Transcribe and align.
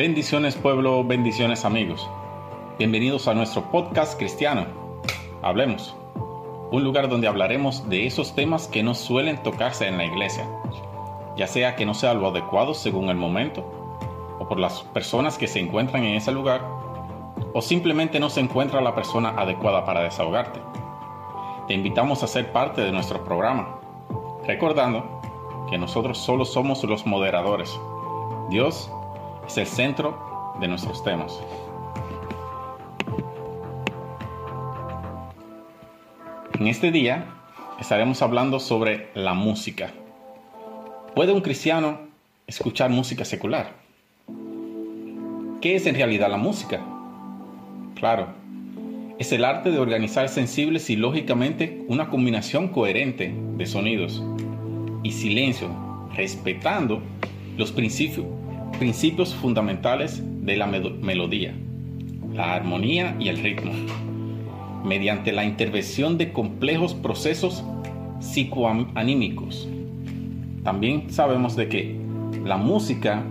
Bendiciones 0.00 0.56
pueblo, 0.56 1.04
bendiciones 1.04 1.66
amigos. 1.66 2.08
Bienvenidos 2.78 3.28
a 3.28 3.34
nuestro 3.34 3.70
podcast 3.70 4.18
cristiano. 4.18 4.64
Hablemos. 5.42 5.94
Un 6.70 6.84
lugar 6.84 7.10
donde 7.10 7.28
hablaremos 7.28 7.86
de 7.86 8.06
esos 8.06 8.34
temas 8.34 8.66
que 8.66 8.82
no 8.82 8.94
suelen 8.94 9.42
tocarse 9.42 9.86
en 9.86 9.98
la 9.98 10.06
iglesia, 10.06 10.48
ya 11.36 11.46
sea 11.46 11.76
que 11.76 11.84
no 11.84 11.92
sea 11.92 12.14
lo 12.14 12.28
adecuado 12.28 12.72
según 12.72 13.10
el 13.10 13.18
momento, 13.18 13.60
o 14.38 14.48
por 14.48 14.58
las 14.58 14.84
personas 14.84 15.36
que 15.36 15.46
se 15.46 15.60
encuentran 15.60 16.02
en 16.04 16.14
ese 16.14 16.32
lugar, 16.32 16.66
o 17.52 17.60
simplemente 17.60 18.18
no 18.20 18.30
se 18.30 18.40
encuentra 18.40 18.80
la 18.80 18.94
persona 18.94 19.34
adecuada 19.36 19.84
para 19.84 20.00
desahogarte. 20.00 20.60
Te 21.68 21.74
invitamos 21.74 22.22
a 22.22 22.26
ser 22.26 22.52
parte 22.52 22.80
de 22.80 22.90
nuestro 22.90 23.22
programa, 23.22 23.78
recordando 24.46 25.20
que 25.68 25.76
nosotros 25.76 26.16
solo 26.16 26.46
somos 26.46 26.82
los 26.84 27.04
moderadores. 27.04 27.78
Dios 28.48 28.90
es 29.46 29.56
el 29.58 29.66
centro 29.66 30.54
de 30.60 30.68
nuestros 30.68 31.02
temas. 31.02 31.40
En 36.58 36.66
este 36.66 36.90
día 36.90 37.26
estaremos 37.80 38.20
hablando 38.20 38.60
sobre 38.60 39.08
la 39.14 39.32
música. 39.34 39.90
¿Puede 41.14 41.32
un 41.32 41.40
cristiano 41.40 42.00
escuchar 42.46 42.90
música 42.90 43.24
secular? 43.24 43.72
¿Qué 45.60 45.76
es 45.76 45.86
en 45.86 45.94
realidad 45.94 46.30
la 46.30 46.36
música? 46.36 46.80
Claro, 47.94 48.28
es 49.18 49.32
el 49.32 49.44
arte 49.44 49.70
de 49.70 49.78
organizar 49.78 50.28
sensibles 50.28 50.88
y 50.88 50.96
lógicamente 50.96 51.84
una 51.88 52.08
combinación 52.08 52.68
coherente 52.68 53.34
de 53.56 53.66
sonidos 53.66 54.22
y 55.02 55.12
silencio, 55.12 55.68
respetando 56.14 57.02
los 57.58 57.72
principios, 57.72 58.26
principios 58.80 59.34
fundamentales 59.34 60.22
de 60.24 60.56
la 60.56 60.66
melodía, 60.66 61.54
la 62.32 62.54
armonía 62.54 63.14
y 63.20 63.28
el 63.28 63.36
ritmo, 63.36 63.72
mediante 64.82 65.32
la 65.32 65.44
intervención 65.44 66.16
de 66.16 66.32
complejos 66.32 66.94
procesos 66.94 67.62
psicoanímicos. 68.20 69.68
También 70.64 71.10
sabemos 71.10 71.56
de 71.56 71.68
que 71.68 72.00
la 72.42 72.56
música, 72.56 73.22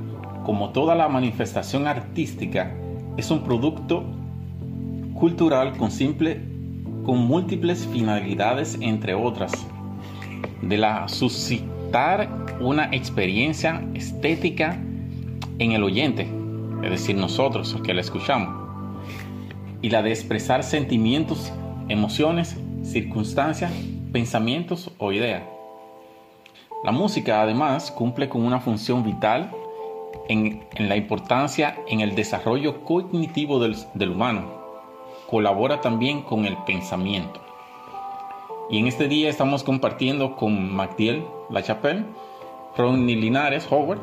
como 0.45 0.69
toda 0.69 0.93
la 0.93 1.09
manifestación 1.09 1.87
artística, 1.87 2.71
es 3.17 3.31
un 3.31 3.43
producto 3.43 4.03
cultural 5.15 5.75
con, 5.77 5.89
simple, 5.89 6.41
con 7.03 7.25
múltiples 7.25 7.87
finalidades, 7.91 8.77
entre 8.81 9.15
otras, 9.15 9.51
de 10.61 10.77
la 10.77 11.07
suscitar 11.07 12.29
una 12.59 12.85
experiencia 12.91 13.83
estética 13.95 14.79
en 15.59 15.73
el 15.73 15.83
oyente, 15.83 16.27
es 16.81 16.89
decir, 16.89 17.15
nosotros 17.15 17.75
que 17.83 17.93
la 17.93 18.01
escuchamos, 18.01 18.69
y 19.81 19.89
la 19.89 20.01
de 20.01 20.09
expresar 20.09 20.63
sentimientos, 20.63 21.51
emociones, 21.89 22.57
circunstancias, 22.83 23.71
pensamientos 24.11 24.91
o 24.97 25.11
ideas. 25.11 25.43
La 26.83 26.91
música 26.91 27.41
además 27.41 27.91
cumple 27.91 28.29
con 28.29 28.43
una 28.45 28.61
función 28.61 29.03
vital 29.03 29.51
en, 30.29 30.63
la 30.77 30.95
importancia 30.95 31.75
en 31.87 31.99
el 31.99 32.15
desarrollo 32.15 32.85
cognitivo 32.85 33.59
del, 33.59 33.75
del 33.95 34.11
humano. 34.11 34.59
Colabora 35.29 35.81
también 35.81 36.21
con 36.21 36.45
el 36.45 36.57
pensamiento. 36.59 37.41
Y 38.69 38.79
en 38.79 38.87
este 38.87 39.07
día 39.07 39.29
estamos 39.29 39.63
compartiendo 39.63 40.35
con 40.35 40.73
Magdiel 40.73 41.25
Lachapelle, 41.49 42.05
Ronnie 42.77 43.15
Linares 43.15 43.67
Howard, 43.69 43.99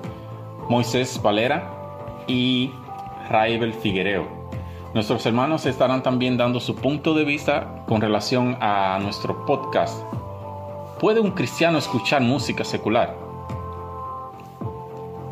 Moisés 0.68 1.20
Valera 1.22 1.70
y 2.26 2.72
Raibel 3.30 3.72
Figuereo. 3.72 4.26
Nuestros 4.94 5.24
hermanos 5.26 5.66
estarán 5.66 6.02
también 6.02 6.36
dando 6.36 6.58
su 6.58 6.74
punto 6.74 7.14
de 7.14 7.24
vista 7.24 7.84
con 7.86 8.00
relación 8.00 8.56
a 8.60 8.98
nuestro 9.00 9.44
podcast. 9.46 10.02
¿Puede 11.00 11.20
un 11.20 11.32
cristiano 11.32 11.78
escuchar 11.78 12.22
música 12.22 12.64
secular? 12.64 13.14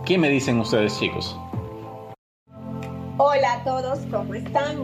¿Qué 0.05 0.19
me 0.19 0.29
dicen 0.29 0.61
ustedes 0.61 0.99
chicos? 1.01 1.37
Hola 3.17 3.55
a 3.55 3.65
todos, 3.65 4.01
¿cómo 4.11 4.35
están? 4.35 4.77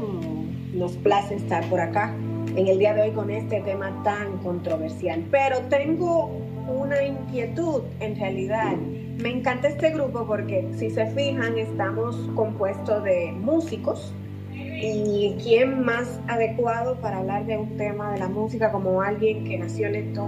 Nos 0.77 0.93
place 0.93 1.35
estar 1.35 1.65
por 1.69 1.81
acá 1.81 2.15
en 2.57 2.67
el 2.67 2.79
día 2.79 2.95
de 2.95 3.03
hoy 3.03 3.11
con 3.13 3.31
este 3.31 3.61
tema 3.61 3.93
tan 4.03 4.39
controversial. 4.39 5.25
Pero 5.31 5.59
tengo 5.69 6.31
una 6.69 7.03
inquietud 7.05 7.83
en 8.01 8.17
realidad 8.17 8.75
me 9.21 9.31
encanta 9.31 9.69
este 9.69 9.91
grupo 9.91 10.27
porque 10.27 10.69
si 10.79 10.91
se 10.91 11.07
fijan 11.11 11.59
estamos 11.59 12.17
compuestos 12.35 13.05
de 13.05 13.33
músicos. 13.33 14.13
Y 14.53 15.37
quién 15.43 15.85
más 15.85 16.21
adecuado 16.27 16.99
para 17.01 17.19
hablar 17.19 17.45
de 17.45 17.59
un 17.59 17.77
tema 17.77 18.13
de 18.13 18.19
la 18.19 18.29
música 18.29 18.73
como 18.73 19.03
alguien 19.03 19.45
que 19.45 19.59
nació 19.59 19.89
en 19.89 19.95
esto, 19.95 20.27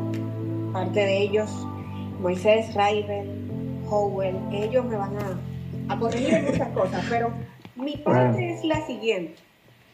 parte 0.74 1.00
de 1.00 1.18
ellos, 1.18 1.50
Moisés, 2.20 2.74
Raibel, 2.74 3.30
Howell, 3.88 4.36
ellos 4.52 4.84
me 4.84 4.96
van 4.96 5.16
a, 5.16 5.94
a 5.94 5.98
corregir 5.98 6.42
muchas 6.42 6.68
cosas, 6.74 7.04
pero 7.08 7.32
mi 7.76 7.96
parte 7.96 8.52
es 8.52 8.64
la 8.64 8.86
siguiente. 8.86 9.36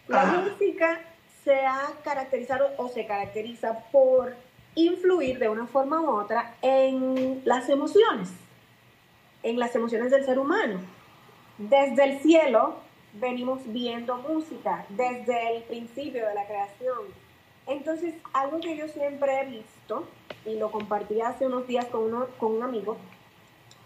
La 0.09 0.25
música 0.25 1.01
se 1.45 1.55
ha 1.55 1.93
caracterizado 2.03 2.67
o 2.79 2.89
se 2.89 3.07
caracteriza 3.07 3.79
por 3.93 4.35
influir 4.75 5.39
de 5.39 5.49
una 5.49 5.67
forma 5.67 6.01
u 6.01 6.09
otra 6.11 6.55
en 6.63 7.43
las 7.45 7.69
emociones 7.69 8.31
en 9.43 9.59
las 9.59 9.75
emociones 9.75 10.11
del 10.11 10.25
ser 10.25 10.39
humano. 10.39 10.81
Desde 11.59 12.05
el 12.05 12.21
cielo 12.21 12.77
venimos 13.15 13.61
viendo 13.67 14.17
música, 14.17 14.87
desde 14.91 15.57
el 15.57 15.63
principio 15.65 16.27
de 16.27 16.35
la 16.35 16.47
creación. 16.47 16.99
Entonces, 17.67 18.15
algo 18.33 18.61
que 18.61 18.77
yo 18.77 18.89
siempre 18.89 19.41
he 19.41 19.45
visto, 19.47 20.07
y 20.45 20.55
lo 20.57 20.71
compartí 20.71 21.21
hace 21.21 21.47
unos 21.47 21.67
días 21.67 21.87
con, 21.87 22.03
uno, 22.03 22.27
con 22.39 22.53
un 22.53 22.63
amigo, 22.63 22.97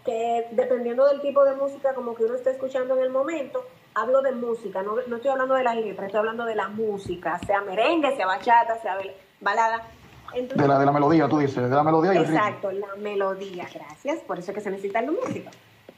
que 0.05 0.47
dependiendo 0.51 1.05
del 1.07 1.21
tipo 1.21 1.43
de 1.43 1.55
música 1.55 1.93
como 1.93 2.15
que 2.15 2.25
uno 2.25 2.35
está 2.35 2.51
escuchando 2.51 2.95
en 2.95 3.03
el 3.03 3.09
momento, 3.09 3.65
hablo 3.93 4.21
de 4.21 4.31
música, 4.31 4.81
no, 4.83 4.95
no 5.07 5.15
estoy 5.15 5.31
hablando 5.31 5.55
de 5.55 5.63
la 5.63 5.75
letra, 5.75 6.05
estoy 6.05 6.19
hablando 6.19 6.45
de 6.45 6.55
la 6.55 6.67
música, 6.67 7.39
sea 7.45 7.61
merengue, 7.61 8.15
sea 8.15 8.25
bachata, 8.25 8.81
sea 8.81 8.97
balada 9.39 9.87
de, 10.33 10.67
la, 10.67 10.79
de 10.79 10.85
la 10.85 10.91
melodía, 10.91 11.27
tú 11.27 11.37
dices, 11.39 11.69
de 11.69 11.75
la 11.75 11.83
melodía 11.83 12.13
y 12.13 12.17
el 12.17 12.23
Exacto, 12.25 12.71
la 12.71 12.95
melodía, 12.97 13.67
gracias. 13.73 14.19
Por 14.19 14.39
eso 14.39 14.51
es 14.51 14.55
que 14.55 14.61
se 14.61 14.71
necesita 14.71 14.99
el 14.99 15.11
músico. 15.11 15.51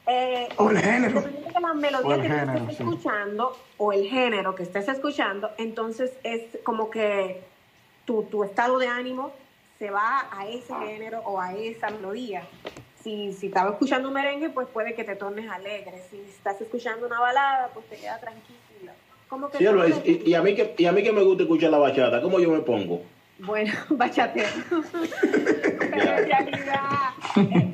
Eh, 0.07 0.49
o 0.57 0.69
el 0.69 0.77
género. 0.77 1.21
De 1.21 1.59
la 1.59 1.73
melodía 1.73 2.21
que 2.21 2.27
estés 2.27 2.79
escuchando 2.79 3.57
o 3.77 3.91
el 3.91 4.07
género 4.07 4.53
que 4.53 4.63
estés 4.63 4.87
escuchando, 4.87 5.49
entonces 5.57 6.13
es 6.23 6.43
como 6.63 6.89
que 6.89 7.41
tu, 8.05 8.23
tu 8.23 8.43
estado 8.43 8.77
de 8.77 8.87
ánimo 8.87 9.31
se 9.79 9.89
va 9.89 10.27
a 10.31 10.47
ese 10.47 10.73
género 10.75 11.21
o 11.25 11.39
a 11.39 11.53
esa 11.53 11.89
melodía. 11.89 12.43
Si, 13.01 13.33
si 13.33 13.47
estaba 13.47 13.71
escuchando 13.71 14.07
un 14.07 14.13
merengue, 14.13 14.49
pues 14.49 14.67
puede 14.67 14.93
que 14.93 15.03
te 15.03 15.15
tornes 15.15 15.49
alegre. 15.49 16.01
Si 16.09 16.19
estás 16.21 16.59
escuchando 16.61 17.07
una 17.07 17.19
balada, 17.19 17.69
pues 17.73 17.87
te 17.87 17.97
queda 17.97 18.19
tranquila. 18.19 18.93
Como 19.27 19.49
que 19.49 19.57
y, 19.63 20.29
y, 20.29 20.33
a 20.33 20.41
mí 20.41 20.55
que, 20.55 20.75
y 20.77 20.85
a 20.85 20.91
mí 20.91 21.03
que 21.03 21.11
me 21.11 21.23
gusta 21.23 21.43
escuchar 21.43 21.71
la 21.71 21.79
bachata, 21.79 22.21
¿cómo 22.21 22.39
yo 22.39 22.51
me 22.51 22.59
pongo? 22.59 23.01
Bueno, 23.39 23.73
bachatero. 23.89 24.49
Pero 25.21 26.17
en 26.17 26.25
realidad 26.25 27.09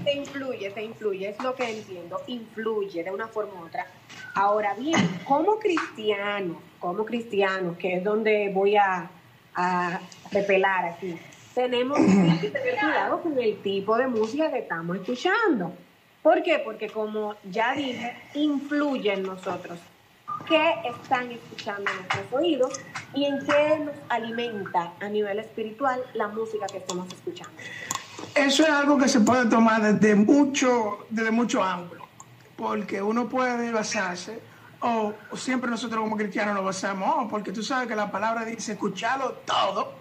te 0.03 0.13
influye, 0.13 0.71
te 0.71 0.83
influye, 0.83 1.29
es 1.29 1.41
lo 1.41 1.55
que 1.55 1.69
entiendo, 1.69 2.21
influye 2.27 3.03
de 3.03 3.11
una 3.11 3.27
forma 3.27 3.61
u 3.61 3.65
otra. 3.65 3.85
Ahora 4.33 4.73
bien, 4.73 5.19
como 5.25 5.59
cristiano, 5.59 6.59
como 6.79 7.05
cristiano, 7.05 7.75
que 7.77 7.97
es 7.97 8.03
donde 8.03 8.51
voy 8.53 8.75
a, 8.75 9.09
a 9.55 9.99
repelar 10.31 10.85
aquí, 10.85 11.15
tenemos 11.53 11.97
que 12.39 12.49
tener 12.49 12.79
cuidado 12.79 13.21
con 13.21 13.37
el 13.37 13.61
tipo 13.61 13.97
de 13.97 14.07
música 14.07 14.49
que 14.51 14.59
estamos 14.59 14.97
escuchando. 14.97 15.73
¿Por 16.23 16.41
qué? 16.43 16.59
Porque 16.59 16.87
como 16.87 17.35
ya 17.43 17.73
dije, 17.73 18.15
influye 18.35 19.13
en 19.13 19.23
nosotros 19.23 19.79
qué 20.51 20.73
están 20.89 21.31
escuchando 21.31 21.89
nuestros 21.93 22.25
oídos 22.33 22.81
y 23.13 23.23
en 23.23 23.39
qué 23.45 23.79
nos 23.85 23.95
alimenta 24.09 24.91
a 24.99 25.07
nivel 25.07 25.39
espiritual 25.39 26.01
la 26.13 26.27
música 26.27 26.65
que 26.67 26.79
estamos 26.79 27.07
escuchando. 27.07 27.53
Eso 28.35 28.63
es 28.63 28.69
algo 28.69 28.97
que 28.97 29.07
se 29.07 29.21
puede 29.21 29.45
tomar 29.45 29.81
desde 29.81 30.13
mucho, 30.13 31.05
desde 31.09 31.31
mucho 31.31 31.63
ángulo, 31.63 32.05
porque 32.57 33.01
uno 33.01 33.29
puede 33.29 33.71
basarse, 33.71 34.41
o, 34.81 35.13
o 35.31 35.37
siempre 35.37 35.69
nosotros 35.69 36.01
como 36.01 36.17
cristianos 36.17 36.53
nos 36.53 36.65
basamos, 36.65 37.09
oh, 37.15 37.27
porque 37.29 37.53
tú 37.53 37.63
sabes 37.63 37.87
que 37.87 37.95
la 37.95 38.11
palabra 38.11 38.43
dice 38.43 38.73
escucharlo 38.73 39.31
todo 39.45 39.93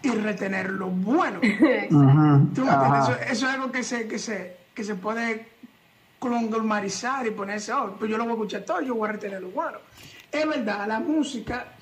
y 0.00 0.10
retener 0.10 0.70
lo 0.70 0.86
bueno. 0.86 1.40
Eso, 1.42 3.12
eso 3.28 3.46
es 3.46 3.54
algo 3.54 3.70
que 3.70 3.82
se, 3.82 4.08
que 4.08 4.18
se, 4.18 4.56
que 4.74 4.82
se 4.82 4.94
puede 4.94 5.58
conglomerizar 6.18 7.26
y 7.26 7.30
ponerse, 7.30 7.72
oh, 7.72 7.96
pues 7.98 8.10
yo 8.10 8.16
lo 8.16 8.24
voy 8.24 8.32
a 8.32 8.34
escuchar 8.34 8.62
todo, 8.62 8.80
yo 8.80 8.94
voy 8.94 9.08
a 9.08 9.12
retener 9.12 9.40
lo 9.40 9.50
bueno. 9.50 9.78
Es 10.30 10.46
verdad, 10.46 10.86
la 10.86 11.00
música 11.00 11.72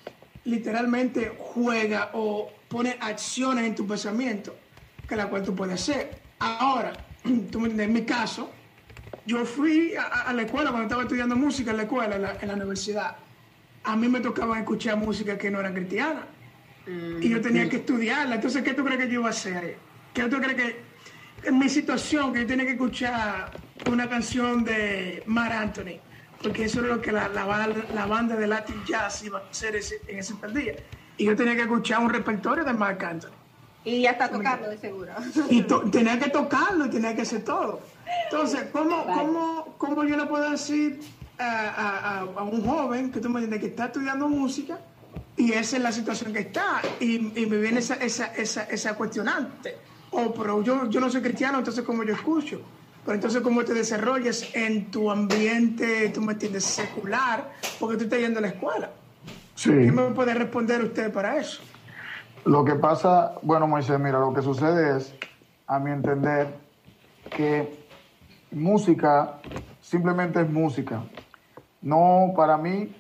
literalmente 0.45 1.37
juega 1.39 2.11
o 2.13 2.51
pone 2.69 2.97
acciones 3.01 3.67
en 3.67 3.75
tu 3.75 3.87
pensamiento 3.87 4.57
que 5.09 5.17
la 5.17 5.29
cual 5.29 5.43
tú 5.43 5.55
puedes 5.55 5.75
hacer. 5.75 6.21
Ahora, 6.39 6.93
tú 7.23 7.61
me 7.61 7.69
entiendes, 7.69 7.87
en 7.87 7.93
mi 7.93 8.03
caso, 8.03 8.51
yo 9.25 9.45
fui 9.45 9.95
a, 9.97 10.33
la 10.33 10.43
escuela 10.43 10.71
cuando 10.71 10.85
estaba 10.85 11.03
estudiando 11.03 11.35
música 11.35 11.73
en 11.73 11.77
la 11.79 11.83
escuela, 11.85 12.17
en 12.17 12.23
la, 12.23 12.37
en 12.41 12.49
la 12.49 12.55
universidad. 12.55 13.17
A 13.85 13.97
mí 13.97 14.09
me 14.09 14.21
tocaba 14.21 14.59
escuchar 14.59 14.97
música 14.97 15.37
que 15.39 15.51
no 15.51 15.61
era 15.61 15.73
cristiana 15.73 16.27
y 16.87 17.29
yo 17.29 17.41
tenía 17.41 17.69
que 17.69 17.77
estudiarla. 17.77 18.37
Entonces, 18.37 18.63
¿qué 18.63 18.75
tú 18.75 18.85
crees 18.85 19.01
que 19.01 19.09
yo 19.09 19.21
iba 19.21 19.27
a 19.27 19.31
hacer? 19.31 19.77
¿Qué 20.15 20.23
tú 20.25 20.39
crees 20.39 20.55
que 20.55 20.86
en 21.43 21.59
mi 21.59 21.69
situación 21.69 22.33
que 22.33 22.41
yo 22.41 22.47
tenía 22.47 22.65
que 22.67 22.73
escuchar 22.73 23.51
una 23.87 24.09
canción 24.09 24.65
de 24.65 25.23
Mar 25.27 25.53
Anthony? 25.53 26.01
Porque 26.43 26.65
eso 26.65 26.81
era 26.81 26.89
lo 26.97 27.03
que 27.03 27.13
la, 27.13 27.29
la, 27.29 27.69
la 27.95 28.07
banda 28.07 28.37
de 28.37 28.47
Latin 28.47 28.85
Jazz 28.87 29.23
iba 29.25 29.39
a 29.39 29.43
hacer 29.51 29.77
ese- 29.77 30.01
en 30.07 30.19
ese 30.19 30.35
día. 30.55 30.75
Y 31.17 31.25
yo 31.25 31.35
tenía 31.37 31.55
que 31.57 31.63
escuchar 31.63 32.01
un 32.01 32.11
repertorio 32.11 32.65
de 32.65 32.73
Marc 32.73 33.03
Anthony. 33.03 33.31
Y 33.85 34.03
ya 34.03 34.11
está 34.13 34.29
tocando 34.29 34.69
de 34.69 34.77
seguro. 34.79 35.13
Y 35.49 35.63
to- 35.63 35.83
tenía 35.91 36.19
que 36.19 36.29
tocarlo 36.31 36.87
y 36.87 36.91
tenía 36.91 37.15
que 37.15 37.23
hacer 37.23 37.43
todo. 37.45 37.81
Entonces, 38.25 38.65
¿cómo, 38.73 39.07
cómo, 39.07 39.75
cómo 39.79 40.05
yo 40.05 40.17
le 40.17 40.27
puedo 40.27 40.51
decir 40.51 41.01
a, 41.39 41.45
a- 41.45 42.19
a- 42.19 42.21
a 42.21 42.43
un 42.43 42.65
joven 42.67 43.11
que 43.13 43.21
tú 43.21 43.29
me 43.31 43.37
entiendes 43.41 43.61
que 43.61 43.67
está 43.69 43.87
estudiando 43.87 44.29
música 44.29 44.79
y 45.37 45.53
esa 45.53 45.77
es 45.77 45.83
la 45.83 45.93
situación 45.93 46.33
que 46.33 46.41
está? 46.41 46.83
Y, 47.01 47.41
y 47.41 47.47
me 47.47 47.57
viene 47.59 47.79
esa, 47.79 47.95
esa, 47.95 48.27
esa, 48.35 48.65
esa 48.65 48.95
cuestionante. 48.95 49.77
Oh, 50.19 50.33
pero 50.33 50.63
yo, 50.63 50.89
yo 50.89 50.99
no 50.99 51.11
soy 51.11 51.21
cristiano, 51.21 51.59
entonces 51.59 51.85
¿cómo 51.85 52.03
yo 52.03 52.15
escucho? 52.15 52.63
Pero 53.05 53.17
entonces, 53.17 53.43
¿cómo 53.43 53.63
te 53.65 53.75
desarrollas 53.75 54.51
en 54.55 54.91
tu 54.91 55.11
ambiente, 55.11 56.09
tú 56.09 56.23
me 56.23 56.33
entiendes, 56.33 56.65
secular? 56.65 57.53
Porque 57.79 57.99
tú 57.99 58.05
estás 58.05 58.19
yendo 58.19 58.39
a 58.39 58.43
la 58.43 58.49
escuela. 58.49 58.91
Sí. 59.55 59.71
¿Qué 59.71 59.93
me 59.93 60.11
puede 60.13 60.33
responder 60.33 60.83
usted 60.83 61.13
para 61.13 61.37
eso? 61.37 61.63
Lo 62.47 62.65
que 62.65 62.77
pasa, 62.77 63.35
bueno, 63.43 63.67
Moisés, 63.67 64.01
mira, 64.01 64.19
lo 64.19 64.33
que 64.33 64.41
sucede 64.41 64.97
es, 64.97 65.15
a 65.67 65.79
mi 65.79 65.91
entender, 65.91 66.49
que 67.31 67.87
música 68.51 69.39
simplemente 69.83 70.41
es 70.41 70.51
música. 70.51 71.03
No, 71.83 72.33
para 72.35 72.57
mí, 72.57 72.97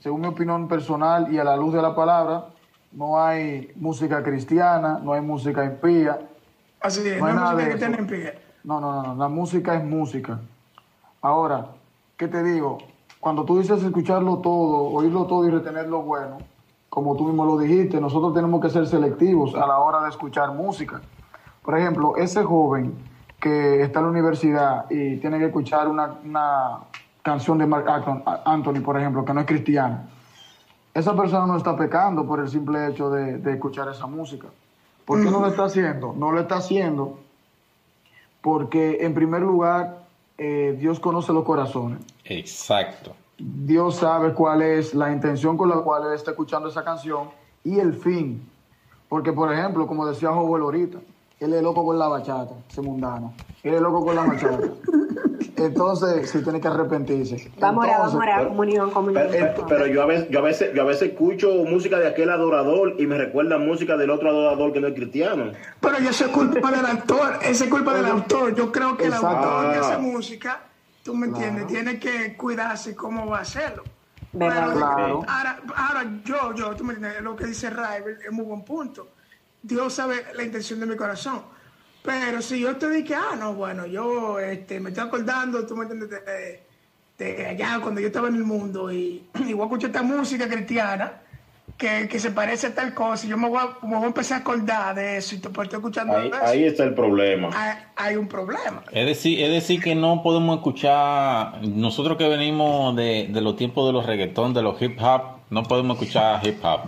según 0.00 0.20
mi 0.20 0.28
opinión 0.28 0.68
personal 0.68 1.34
y 1.34 1.38
a 1.38 1.44
la 1.44 1.56
luz 1.56 1.74
de 1.74 1.82
la 1.82 1.94
palabra, 1.94 2.46
no 2.92 3.20
hay 3.20 3.72
música 3.74 4.22
cristiana, 4.22 5.00
no 5.02 5.12
hay 5.12 5.20
música 5.20 5.64
impía. 5.64 6.28
Así 6.82 7.06
es, 7.06 7.18
No 7.20 7.26
hay 7.26 7.34
nada 7.34 7.52
música 7.52 7.62
de 7.62 7.64
que 7.64 7.76
eso. 7.76 7.78
tiene 7.78 7.98
en 7.98 8.06
pie. 8.06 8.38
No, 8.64 8.80
no, 8.80 8.92
no, 8.92 9.02
no, 9.02 9.14
la 9.14 9.28
música 9.28 9.74
es 9.74 9.84
música. 9.84 10.40
Ahora, 11.20 11.66
¿qué 12.16 12.28
te 12.28 12.42
digo? 12.42 12.78
Cuando 13.20 13.44
tú 13.44 13.58
dices 13.58 13.82
escucharlo 13.82 14.38
todo, 14.38 14.90
oírlo 14.92 15.26
todo 15.26 15.46
y 15.46 15.50
retener 15.50 15.88
lo 15.88 16.02
bueno, 16.02 16.38
como 16.88 17.16
tú 17.16 17.24
mismo 17.26 17.44
lo 17.44 17.56
dijiste, 17.58 18.00
nosotros 18.00 18.34
tenemos 18.34 18.60
que 18.60 18.68
ser 18.68 18.86
selectivos 18.86 19.54
a 19.54 19.66
la 19.66 19.78
hora 19.78 20.02
de 20.02 20.10
escuchar 20.10 20.52
música. 20.52 21.00
Por 21.62 21.78
ejemplo, 21.78 22.16
ese 22.16 22.42
joven 22.42 22.94
que 23.40 23.82
está 23.82 24.00
en 24.00 24.06
la 24.06 24.10
universidad 24.10 24.90
y 24.90 25.16
tiene 25.18 25.38
que 25.38 25.46
escuchar 25.46 25.88
una, 25.88 26.16
una 26.24 26.78
canción 27.22 27.58
de 27.58 27.66
Mark 27.66 27.86
Anthony, 28.44 28.80
por 28.84 28.98
ejemplo, 28.98 29.24
que 29.24 29.32
no 29.32 29.40
es 29.40 29.46
cristiana, 29.46 30.08
esa 30.94 31.16
persona 31.16 31.46
no 31.46 31.56
está 31.56 31.76
pecando 31.76 32.26
por 32.26 32.40
el 32.40 32.48
simple 32.48 32.88
hecho 32.88 33.10
de, 33.10 33.38
de 33.38 33.52
escuchar 33.52 33.88
esa 33.88 34.06
música. 34.06 34.48
¿Por 35.12 35.24
qué 35.24 35.30
no 35.30 35.40
lo 35.40 35.48
está 35.48 35.64
haciendo? 35.64 36.14
No 36.16 36.32
lo 36.32 36.40
está 36.40 36.56
haciendo 36.56 37.18
porque 38.40 38.98
en 39.00 39.14
primer 39.14 39.42
lugar 39.42 40.06
eh, 40.38 40.76
Dios 40.78 41.00
conoce 41.00 41.32
los 41.32 41.44
corazones. 41.44 42.00
Exacto. 42.24 43.14
Dios 43.38 43.96
sabe 43.96 44.32
cuál 44.32 44.62
es 44.62 44.94
la 44.94 45.12
intención 45.12 45.56
con 45.56 45.68
la 45.68 45.76
cual 45.76 46.06
él 46.06 46.14
está 46.14 46.30
escuchando 46.30 46.68
esa 46.68 46.82
canción 46.82 47.28
y 47.62 47.78
el 47.78 47.94
fin. 47.94 48.48
Porque, 49.08 49.32
por 49.32 49.52
ejemplo, 49.52 49.86
como 49.86 50.06
decía 50.06 50.30
Joel 50.30 50.62
ahorita, 50.62 50.98
él 51.40 51.52
es 51.52 51.62
loco 51.62 51.84
con 51.84 51.98
la 51.98 52.08
bachata, 52.08 52.54
ese 52.68 52.80
mundano. 52.80 53.34
Él 53.62 53.74
es 53.74 53.80
loco 53.80 54.04
con 54.04 54.16
la 54.16 54.24
bachata. 54.24 54.68
Entonces, 55.66 56.30
sí 56.30 56.42
tiene 56.42 56.60
que 56.60 56.68
arrepentirse. 56.68 57.50
Vamos 57.58 57.86
a 57.86 57.98
vamos 57.98 58.14
a 58.26 58.44
comunión, 58.48 58.90
comunión. 58.90 59.28
Pero, 59.30 59.46
eh, 59.46 59.54
pero 59.68 59.86
yo, 59.86 60.02
a 60.02 60.06
veces, 60.06 60.28
yo, 60.30 60.38
a 60.40 60.42
veces, 60.42 60.72
yo 60.74 60.82
a 60.82 60.84
veces 60.84 61.10
escucho 61.10 61.50
música 61.64 61.98
de 61.98 62.08
aquel 62.08 62.30
adorador 62.30 62.94
y 62.98 63.06
me 63.06 63.16
recuerda 63.18 63.58
música 63.58 63.96
del 63.96 64.10
otro 64.10 64.30
adorador 64.30 64.72
que 64.72 64.80
no 64.80 64.88
es 64.88 64.94
cristiano. 64.94 65.52
Pero 65.80 65.98
ya 66.00 66.10
eso 66.10 66.24
es 66.26 66.30
culpa 66.30 66.70
del 66.70 66.86
autor, 66.98 67.38
esa 67.42 67.64
es 67.64 67.70
culpa 67.70 67.94
del 67.94 68.06
autor. 68.06 68.54
Yo 68.54 68.70
creo 68.72 68.96
que 68.96 69.04
el 69.06 69.12
Exacto. 69.12 69.36
autor 69.36 69.72
que 69.72 69.78
hace 69.78 69.92
Ah. 69.94 69.98
música, 69.98 70.60
tú 71.02 71.14
me 71.14 71.26
entiendes, 71.26 71.66
tiene 71.66 71.98
que 71.98 72.36
cuidarse 72.36 72.94
cómo 72.96 73.26
va 73.26 73.38
a 73.38 73.42
hacerlo. 73.42 73.82
Pero, 74.36 74.50
Claro. 74.50 75.24
ahora, 75.28 75.60
ahora 75.76 76.10
yo, 76.24 76.54
yo, 76.54 76.74
tú 76.74 76.84
me 76.84 76.94
entiendes, 76.94 77.22
lo 77.22 77.36
que 77.36 77.44
dice 77.46 77.68
Ray 77.68 78.02
es 78.26 78.32
muy 78.32 78.44
buen 78.46 78.64
punto. 78.64 79.08
Dios 79.62 79.92
sabe 79.92 80.24
la 80.34 80.42
intención 80.42 80.80
de 80.80 80.86
mi 80.86 80.96
corazón. 80.96 81.42
Pero 82.02 82.42
si 82.42 82.60
yo 82.60 82.76
te 82.76 82.90
dije, 82.90 83.14
ah, 83.14 83.36
no, 83.38 83.54
bueno, 83.54 83.86
yo 83.86 84.38
este, 84.40 84.80
me 84.80 84.90
estoy 84.90 85.04
acordando, 85.06 85.64
tú 85.66 85.76
me 85.76 85.84
entiendes, 85.84 86.10
de, 86.10 86.62
de 87.18 87.46
allá 87.46 87.78
cuando 87.80 88.00
yo 88.00 88.08
estaba 88.08 88.28
en 88.28 88.34
el 88.36 88.44
mundo 88.44 88.90
y, 88.90 89.24
y 89.46 89.52
voy 89.52 89.62
a 89.62 89.64
escuchar 89.64 89.90
esta 89.90 90.02
música 90.02 90.48
cristiana 90.48 91.20
que, 91.78 92.08
que 92.08 92.18
se 92.18 92.30
parece 92.32 92.68
a 92.68 92.74
tal 92.74 92.92
cosa 92.92 93.26
y 93.26 93.30
yo 93.30 93.36
me 93.36 93.48
voy, 93.48 93.58
a, 93.58 93.86
me 93.86 93.94
voy 93.94 94.04
a 94.04 94.06
empezar 94.08 94.38
a 94.38 94.40
acordar 94.40 94.94
de 94.94 95.16
eso 95.16 95.36
y 95.36 95.38
te 95.38 95.48
estoy 95.48 95.68
escuchando 95.70 96.16
Ahí, 96.16 96.28
eso, 96.28 96.44
ahí 96.44 96.64
está 96.64 96.84
el 96.84 96.94
problema. 96.94 97.50
hay, 97.54 97.78
hay 97.96 98.16
un 98.16 98.26
problema. 98.26 98.82
Es 98.90 99.06
decir, 99.06 99.40
es 99.40 99.50
decir 99.50 99.80
que 99.80 99.94
no 99.94 100.22
podemos 100.22 100.56
escuchar, 100.56 101.62
nosotros 101.62 102.16
que 102.18 102.28
venimos 102.28 102.96
de, 102.96 103.28
de 103.30 103.40
los 103.40 103.56
tiempos 103.56 103.86
de 103.86 103.92
los 103.92 104.06
reggaetón, 104.06 104.54
de 104.54 104.62
los 104.62 104.80
hip 104.82 104.98
hop, 105.00 105.22
no 105.50 105.62
podemos 105.62 105.98
escuchar 106.00 106.44
hip 106.46 106.58
hop. 106.64 106.80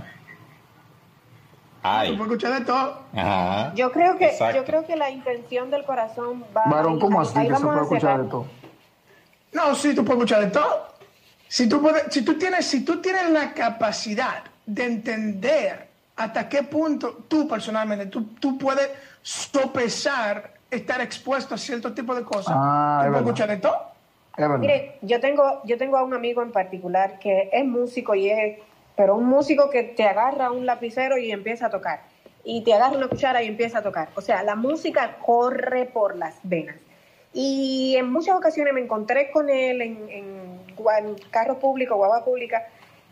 Tú 1.84 1.90
Ay. 1.90 2.16
puedes 2.16 2.32
escuchar 2.32 2.58
de 2.60 2.64
todo. 2.64 2.98
Ajá. 3.14 3.74
Yo 3.74 3.92
creo 3.92 4.16
que 4.16 4.24
Exacto. 4.28 4.56
yo 4.56 4.64
creo 4.64 4.86
que 4.86 4.96
la 4.96 5.10
intención 5.10 5.70
del 5.70 5.84
corazón 5.84 6.42
va 6.56 6.64
Varón, 6.64 6.98
¿cómo 6.98 7.20
así 7.20 7.38
ahí 7.38 7.46
que 7.48 7.56
se 7.56 7.62
puede 7.62 7.82
escuchar 7.82 8.26
todo? 8.30 8.46
No, 9.52 9.74
sí, 9.74 9.94
tú 9.94 10.02
puedes 10.02 10.22
escuchar 10.22 10.40
de 10.46 10.50
todo. 10.50 10.94
Si 11.46 11.68
tú, 11.68 11.82
puedes, 11.82 12.04
si 12.10 12.22
tú, 12.24 12.38
tienes, 12.38 12.64
si 12.64 12.86
tú 12.86 13.02
tienes 13.02 13.28
la 13.28 13.52
capacidad 13.52 14.44
de 14.64 14.82
entender 14.86 15.88
hasta 16.16 16.48
qué 16.48 16.62
punto 16.62 17.18
tú 17.28 17.46
personalmente, 17.46 18.06
tú, 18.06 18.28
tú 18.40 18.56
puedes 18.56 18.88
sopesar 19.20 20.54
estar 20.70 21.02
expuesto 21.02 21.54
a 21.54 21.58
cierto 21.58 21.92
tipo 21.92 22.14
de 22.14 22.22
cosas, 22.24 22.54
Ah, 22.56 23.00
tú 23.02 23.04
es 23.04 23.10
puedes 23.10 23.26
escuchar 23.26 23.48
de 23.50 23.56
todo. 23.58 23.76
Es 24.38 24.48
verdad. 24.48 24.58
Mire, 24.58 24.98
yo 25.02 25.20
tengo, 25.20 25.60
yo 25.64 25.76
tengo 25.76 25.98
a 25.98 26.02
un 26.02 26.14
amigo 26.14 26.40
en 26.42 26.50
particular 26.50 27.18
que 27.18 27.50
es 27.52 27.64
músico 27.66 28.14
y 28.14 28.30
es, 28.30 28.58
pero 28.96 29.14
un 29.16 29.24
músico 29.26 29.70
que 29.70 29.82
te 29.82 30.04
agarra 30.04 30.50
un 30.50 30.66
lapicero 30.66 31.18
y 31.18 31.30
empieza 31.32 31.66
a 31.66 31.70
tocar. 31.70 32.02
Y 32.44 32.62
te 32.62 32.74
agarra 32.74 32.96
una 32.96 33.08
cuchara 33.08 33.42
y 33.42 33.46
empieza 33.48 33.78
a 33.78 33.82
tocar. 33.82 34.08
O 34.16 34.20
sea, 34.20 34.42
la 34.42 34.54
música 34.54 35.16
corre 35.24 35.86
por 35.86 36.16
las 36.16 36.36
venas. 36.42 36.76
Y 37.32 37.96
en 37.96 38.12
muchas 38.12 38.36
ocasiones 38.36 38.72
me 38.74 38.80
encontré 38.80 39.30
con 39.30 39.48
él 39.50 39.80
en, 39.80 40.08
en, 40.10 40.60
en 40.76 41.14
carro 41.30 41.58
público, 41.58 41.96
guagua 41.96 42.24
pública, 42.24 42.68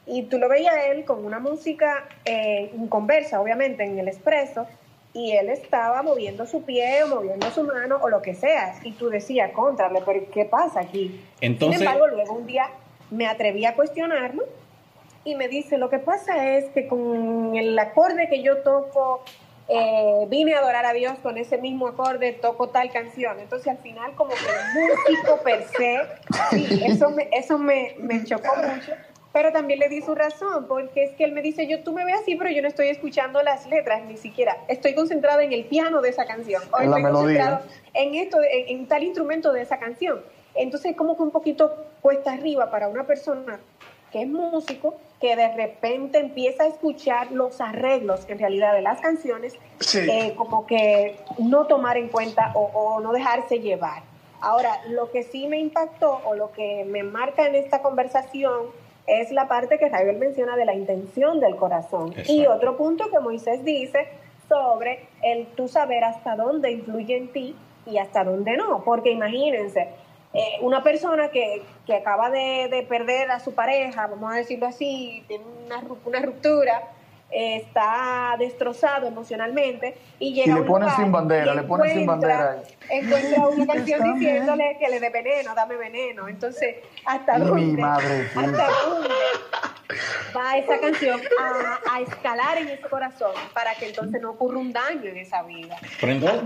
y 0.06 0.24
tú 0.24 0.38
lo 0.38 0.48
veías 0.48 0.74
a 0.74 0.86
él 0.86 1.04
con 1.04 1.24
una 1.24 1.38
música 1.38 2.04
eh, 2.24 2.70
en 2.74 2.86
conversa, 2.88 3.40
obviamente, 3.40 3.84
en 3.84 3.98
el 3.98 4.08
expreso, 4.08 4.66
y 5.14 5.32
él 5.32 5.48
estaba 5.48 6.02
moviendo 6.02 6.46
su 6.46 6.62
pie 6.62 7.02
o 7.04 7.08
moviendo 7.08 7.50
su 7.50 7.64
mano 7.64 7.98
o 8.00 8.08
lo 8.08 8.22
que 8.22 8.34
sea. 8.34 8.74
Y 8.84 8.92
tú 8.92 9.10
decías, 9.10 9.50
contrale, 9.52 10.02
pero 10.06 10.20
¿qué 10.32 10.44
pasa 10.44 10.80
aquí? 10.80 11.24
Entonces- 11.40 11.78
Sin 11.80 11.88
embargo, 11.88 12.06
luego 12.14 12.34
un 12.34 12.46
día 12.46 12.68
me 13.10 13.26
atreví 13.26 13.64
a 13.66 13.74
cuestionarlo 13.74 14.44
y 15.24 15.34
me 15.34 15.48
dice, 15.48 15.78
lo 15.78 15.88
que 15.90 15.98
pasa 15.98 16.56
es 16.56 16.66
que 16.70 16.88
con 16.88 17.54
el 17.56 17.78
acorde 17.78 18.28
que 18.28 18.42
yo 18.42 18.58
toco, 18.58 19.22
eh, 19.68 20.26
vine 20.28 20.54
a 20.54 20.58
adorar 20.58 20.84
a 20.84 20.92
Dios 20.92 21.14
con 21.22 21.38
ese 21.38 21.58
mismo 21.58 21.86
acorde, 21.88 22.32
toco 22.32 22.68
tal 22.70 22.90
canción. 22.90 23.38
Entonces 23.38 23.68
al 23.68 23.78
final 23.78 24.14
como 24.16 24.30
que 24.30 24.40
el 24.40 24.88
músico 25.14 25.38
per 25.42 25.64
se, 25.64 26.00
sí, 26.50 26.82
eso 26.84 27.10
me, 27.10 27.28
eso 27.32 27.58
me, 27.58 27.94
me 28.00 28.24
chocó 28.24 28.54
mucho. 28.56 28.92
Pero 29.32 29.50
también 29.50 29.78
le 29.78 29.88
di 29.88 30.02
su 30.02 30.14
razón, 30.14 30.66
porque 30.68 31.04
es 31.04 31.12
que 31.12 31.24
él 31.24 31.32
me 31.32 31.40
dice, 31.40 31.66
yo 31.66 31.82
tú 31.82 31.92
me 31.94 32.04
ves 32.04 32.16
así, 32.20 32.34
pero 32.36 32.50
yo 32.50 32.60
no 32.60 32.68
estoy 32.68 32.88
escuchando 32.88 33.42
las 33.42 33.66
letras 33.66 34.02
ni 34.04 34.18
siquiera. 34.18 34.58
Estoy 34.68 34.94
concentrada 34.94 35.42
en 35.42 35.54
el 35.54 35.64
piano 35.64 36.02
de 36.02 36.10
esa 36.10 36.26
canción. 36.26 36.62
O 36.70 36.80
En 36.80 36.90
la 36.90 36.98
estoy 36.98 37.02
melodía. 37.02 37.38
concentrado 37.44 37.60
en 37.94 38.14
esto, 38.16 38.38
en, 38.42 38.76
en 38.80 38.86
tal 38.88 39.02
instrumento 39.04 39.50
de 39.52 39.62
esa 39.62 39.78
canción. 39.78 40.20
Entonces, 40.54 40.94
como 40.96 41.16
que 41.16 41.22
un 41.22 41.30
poquito 41.30 41.74
cuesta 42.02 42.32
arriba 42.32 42.70
para 42.70 42.88
una 42.88 43.04
persona 43.06 43.58
que 44.10 44.20
es 44.20 44.28
músico, 44.28 44.98
que 45.22 45.36
de 45.36 45.54
repente 45.54 46.18
empieza 46.18 46.64
a 46.64 46.66
escuchar 46.66 47.30
los 47.30 47.60
arreglos 47.60 48.26
en 48.28 48.40
realidad 48.40 48.74
de 48.74 48.82
las 48.82 49.00
canciones, 49.00 49.54
eh, 49.94 50.34
como 50.36 50.66
que 50.66 51.16
no 51.38 51.66
tomar 51.66 51.96
en 51.96 52.08
cuenta 52.08 52.50
o, 52.54 52.98
no 53.00 53.12
dejarse 53.12 53.60
llevar. 53.60 54.02
Ahora, 54.40 54.80
lo 54.88 55.12
que 55.12 55.22
sí 55.22 55.46
me 55.46 55.60
impactó 55.60 56.20
o 56.24 56.34
lo 56.34 56.50
que 56.50 56.84
me 56.84 57.04
marca 57.04 57.46
en 57.46 57.54
esta 57.54 57.82
conversación 57.82 58.64
es 59.06 59.30
la 59.30 59.46
parte 59.46 59.78
que 59.78 59.88
Raibel 59.88 60.18
menciona 60.18 60.56
de 60.56 60.64
la 60.64 60.74
intención 60.74 61.38
del 61.38 61.54
corazón. 61.54 62.12
Y 62.26 62.46
otro 62.46 62.76
punto 62.76 63.08
que 63.08 63.20
Moisés 63.20 63.64
dice 63.64 64.08
sobre 64.48 65.06
el 65.22 65.46
tú 65.54 65.68
saber 65.68 66.02
hasta 66.02 66.34
dónde 66.34 66.72
influye 66.72 67.16
en 67.16 67.32
ti 67.32 67.54
y 67.86 67.98
hasta 67.98 68.24
dónde 68.24 68.56
no. 68.56 68.82
Porque 68.82 69.12
imagínense, 69.12 69.86
eh, 70.34 70.58
una 70.60 70.82
persona 70.82 71.28
que, 71.28 71.62
que 71.86 71.94
acaba 71.94 72.30
de, 72.30 72.68
de, 72.70 72.82
perder 72.84 73.30
a 73.30 73.40
su 73.40 73.54
pareja, 73.54 74.06
vamos 74.06 74.32
a 74.32 74.36
decirlo 74.36 74.66
así, 74.66 75.24
tiene 75.28 75.44
una, 75.66 75.82
una 76.04 76.20
ruptura, 76.20 76.82
está 77.32 78.36
destrozado 78.38 79.06
emocionalmente 79.06 79.96
y 80.18 80.34
llega 80.34 80.52
y 80.52 80.60
le 80.60 80.62
pone 80.66 80.90
sin 80.96 81.10
bandera, 81.10 81.54
le 81.54 81.62
pone 81.62 81.92
sin 81.92 82.06
bandera 82.06 82.62
Encuentra 82.90 83.48
una 83.48 83.66
canción 83.72 84.14
diciéndole 84.14 84.76
que 84.78 84.88
le 84.88 85.00
dé 85.00 85.10
veneno, 85.10 85.54
dame 85.54 85.76
veneno. 85.76 86.28
Entonces, 86.28 86.76
¿hasta 87.06 87.38
dónde? 87.38 87.80
madre, 87.80 88.28
¿Hasta 88.34 88.68
dónde 88.86 89.08
va 90.36 90.58
esa 90.58 90.78
canción 90.78 91.20
a, 91.40 91.94
a, 91.94 92.00
escalar 92.00 92.58
en 92.58 92.68
ese 92.68 92.82
corazón 92.88 93.32
para 93.54 93.74
que 93.74 93.88
entonces 93.88 94.20
no 94.20 94.30
ocurra 94.32 94.58
un 94.58 94.72
daño 94.72 95.08
en 95.08 95.16
esa 95.16 95.42
vida? 95.42 95.76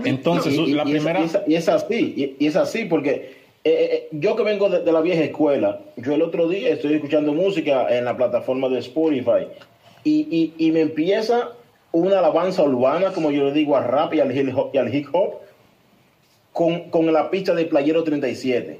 entonces, 0.05 0.57
la 0.57 0.83
primera... 0.83 1.21
Y 1.45 1.55
es, 1.55 1.67
así, 1.67 2.35
y 2.39 2.47
es 2.47 2.55
así 2.55 2.85
porque 2.85 3.46
eh, 3.67 3.69
eh, 3.69 3.89
eh, 3.91 4.07
yo 4.13 4.37
que 4.37 4.43
vengo 4.43 4.69
de, 4.69 4.89
la 4.89 5.01
vieja 5.01 5.23
escuela, 5.23 5.81
yo 5.97 6.13
el 6.13 6.21
otro 6.21 6.47
día 6.47 6.69
estoy 6.69 6.93
escuchando 6.93 7.33
música 7.33 7.87
en 7.89 8.05
la 8.05 8.15
plataforma 8.15 8.69
de 8.69 8.79
Spotify 8.79 9.47
y, 10.05 10.53
y, 10.57 10.71
me 10.71 10.79
empieza 10.79 11.49
una 11.91 12.19
alabanza 12.19 12.63
urbana, 12.63 13.11
como 13.11 13.29
yo 13.29 13.43
le 13.43 13.51
digo, 13.51 13.75
a 13.75 13.81
rap 13.81 14.13
y 14.13 14.21
al 14.21 14.33
hip 14.33 14.57
hop, 14.57 14.69
y 14.71 14.77
al 14.77 14.95
hip 14.95 15.07
-hop 15.11 15.33
con, 16.53 16.89
con, 16.89 17.11
la 17.11 17.29
pista 17.29 17.53
de 17.53 17.65
Playero 17.65 18.05
37. 18.05 18.79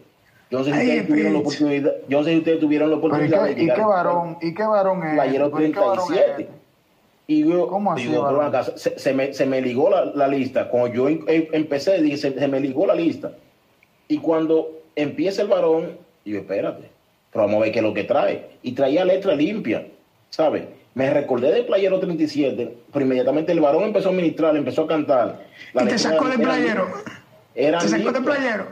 Yo 0.50 0.60
no 0.60 0.64
sé 0.64 0.72
si 0.72 0.80
ustedes 0.80 1.08
tuvieron 1.08 1.34
la 1.34 1.40
oportunidad, 1.40 1.94
yo 2.08 2.18
no 2.20 2.24
sé 2.24 2.32
si 2.32 2.38
ustedes 2.38 2.60
tuvieron 2.62 2.90
la 2.90 2.96
oportunidad 2.96 3.50
¿Y 3.50 3.56
qué, 3.56 3.64
¿y 3.64 3.66
qué 3.68 3.82
varón, 3.82 4.38
¿y 4.42 4.54
qué 4.54 4.64
varón 4.64 5.04
es? 5.06 5.14
Playero 5.16 5.50
37. 5.52 6.48
Y 7.28 7.44
yo, 7.46 7.68
¿Cómo 7.68 7.92
así, 7.92 8.08
digo, 8.08 8.26
se, 8.78 8.98
se, 8.98 9.14
me, 9.14 9.34
se 9.34 9.46
me 9.46 9.62
ligó 9.62 9.90
la, 9.90 10.06
la 10.06 10.30
lista. 10.30 10.70
Cuando 10.70 10.94
yo 10.94 11.10
em, 11.10 11.26
em, 11.28 11.48
empecé, 11.52 12.02
dije, 12.02 12.16
se, 12.16 12.40
se 12.40 12.48
me 12.48 12.62
ligó 12.62 12.88
la 12.88 12.96
lista. 12.96 13.34
Y 14.08 14.20
cuando 14.20 14.77
empieza 14.98 15.44
el 15.44 15.48
varón, 15.48 15.98
yo, 16.26 16.40
espérate, 16.40 16.90
pero 17.32 17.46
vamos 17.46 17.62
a 17.62 17.64
ver 17.64 17.72
qué 17.72 17.80
es 17.80 17.84
lo 17.84 17.94
que 17.94 18.04
trae. 18.04 18.50
Y 18.64 18.74
traía 18.74 19.06
letra 19.06 19.34
limpia, 19.36 19.88
¿sabes? 20.30 20.64
Me 20.96 21.10
recordé 21.12 21.54
de 21.54 21.64
Playero 21.64 22.00
37, 22.00 22.76
pero 22.92 23.06
inmediatamente 23.06 23.52
el 23.52 23.60
varón 23.60 23.84
empezó 23.84 24.10
a 24.10 24.12
ministrar, 24.12 24.58
empezó 24.58 24.84
a 24.84 24.88
cantar. 24.88 25.46
¿Y 25.74 25.86
te 25.86 25.98
sacó 25.98 26.28
de 26.28 26.40
Playero? 26.40 26.88
Era 27.54 27.80
¿Te 27.80 27.88
sacó 27.88 28.12
de 28.12 28.22
Playero? 28.22 28.66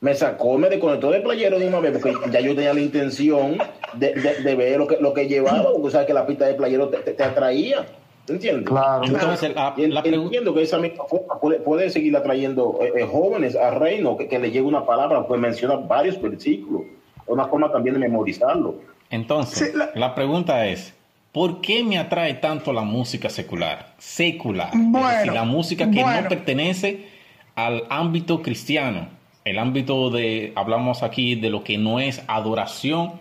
Me 0.00 0.14
sacó, 0.14 0.58
me 0.58 0.68
desconectó 0.68 1.10
de 1.10 1.20
Playero 1.20 1.58
de 1.58 1.68
una 1.68 1.78
vez, 1.78 1.92
porque 1.92 2.16
ya 2.30 2.40
yo 2.40 2.54
tenía 2.54 2.74
la 2.74 2.80
intención 2.80 3.58
de, 3.94 4.14
de, 4.14 4.54
ver 4.56 4.78
lo 4.78 4.86
que, 4.86 4.96
lo 4.96 5.14
que 5.14 5.28
llevaba, 5.28 5.72
porque 5.72 5.90
sabes 5.90 6.06
que 6.06 6.14
la 6.14 6.26
pista 6.26 6.46
de 6.46 6.54
Playero 6.54 6.88
te, 6.88 6.98
te 6.98 7.22
atraía. 7.22 7.86
¿Entiendes? 8.30 8.68
Claro. 8.68 9.04
Entonces, 9.04 9.54
la, 9.54 9.74
la 9.76 10.00
entiendo 10.00 10.54
que 10.54 10.62
esa 10.62 10.78
misma 10.78 11.04
forma 11.04 11.40
puede, 11.40 11.60
puede 11.60 11.90
seguir 11.90 12.16
atrayendo 12.16 12.78
eh, 12.80 12.92
eh, 12.96 13.06
jóvenes 13.10 13.56
a 13.56 13.70
reino, 13.70 14.16
que, 14.16 14.28
que, 14.28 14.38
le 14.38 14.50
llegue 14.50 14.62
una 14.62 14.86
palabra, 14.86 15.26
pues 15.26 15.40
menciona 15.40 15.76
varios 15.76 16.20
versículos. 16.20 16.82
Una 17.26 17.46
forma 17.46 17.70
también 17.70 17.94
de 17.94 18.00
memorizarlo. 18.00 18.76
Entonces, 19.10 19.74
la... 19.94 20.14
pregunta 20.14 20.66
es, 20.66 20.94
¿por 21.32 21.60
qué 21.60 21.82
me 21.82 21.98
atrae 21.98 22.34
tanto 22.34 22.72
la 22.72 22.82
música 22.82 23.28
secular? 23.28 23.94
Secular. 23.98 24.70
Bueno, 24.72 25.10
es 25.10 25.16
decir, 25.18 25.32
la 25.32 25.44
música 25.44 25.90
que 25.90 26.02
no 26.02 26.28
pertenece 26.28 27.08
al 27.56 27.84
ámbito 27.90 28.42
cristiano. 28.42 29.08
El 29.44 29.58
ámbito 29.58 30.10
de, 30.10 30.52
hablamos 30.54 31.02
aquí 31.02 31.34
de 31.34 31.50
lo 31.50 31.64
que 31.64 31.78
no 31.78 31.98
es 31.98 32.22
adoración 32.28 33.12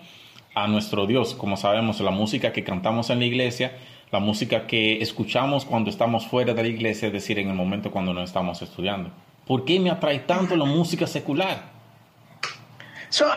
a 0.53 0.67
nuestro 0.67 1.07
Dios. 1.07 1.33
Como 1.33 1.57
sabemos, 1.57 1.99
la 2.01 2.11
música 2.11 2.53
que 2.53 2.63
cantamos 2.63 3.09
en 3.09 3.19
la 3.19 3.25
iglesia 3.25 3.71
la 4.11 4.19
música 4.19 4.65
que 4.65 5.01
escuchamos 5.01 5.65
cuando 5.65 5.89
estamos 5.89 6.27
fuera 6.27 6.53
de 6.53 6.63
la 6.63 6.69
iglesia, 6.69 7.07
es 7.07 7.13
decir, 7.13 7.37
en 7.39 7.49
el 7.49 7.55
momento 7.55 7.91
cuando 7.91 8.13
no 8.13 8.23
estamos 8.23 8.61
estudiando. 8.61 9.11
¿Por 9.45 9.65
qué 9.65 9.79
me 9.79 9.91
atrae 9.91 10.19
tanto 10.19 10.55
la 10.55 10.65
música 10.65 11.05
secular? 11.07 11.79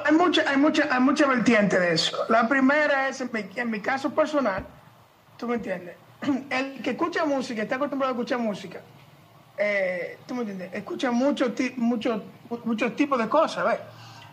hay 0.05 0.15
mucha, 0.15 0.43
hay 0.49 0.57
mucha, 0.57 0.89
hay 0.91 1.01
mucha 1.01 1.27
vertiente 1.27 1.79
de 1.79 1.95
eso. 1.95 2.17
La 2.29 2.49
primera 2.49 3.09
es, 3.09 3.21
en 3.21 3.71
mi, 3.71 3.81
caso 3.81 4.11
personal, 4.15 4.67
tú 5.37 5.49
me 5.49 5.57
entiendes, 5.57 5.97
el 6.51 6.83
que 6.83 6.91
escucha 6.91 7.25
música, 7.25 7.63
está 7.63 7.77
acostumbrado 7.77 8.13
a 8.13 8.15
escuchar 8.15 8.39
música, 8.39 8.81
eh, 9.57 10.19
tú 10.27 10.35
me 10.35 10.41
entiendes, 10.43 10.71
escucha 10.75 11.11
muchos 11.11 11.53
mucho, 11.77 12.23
muchos 12.65 12.97
tipos 12.97 13.19
de 13.19 13.29
cosas, 13.29 13.65
¿ves? 13.65 13.81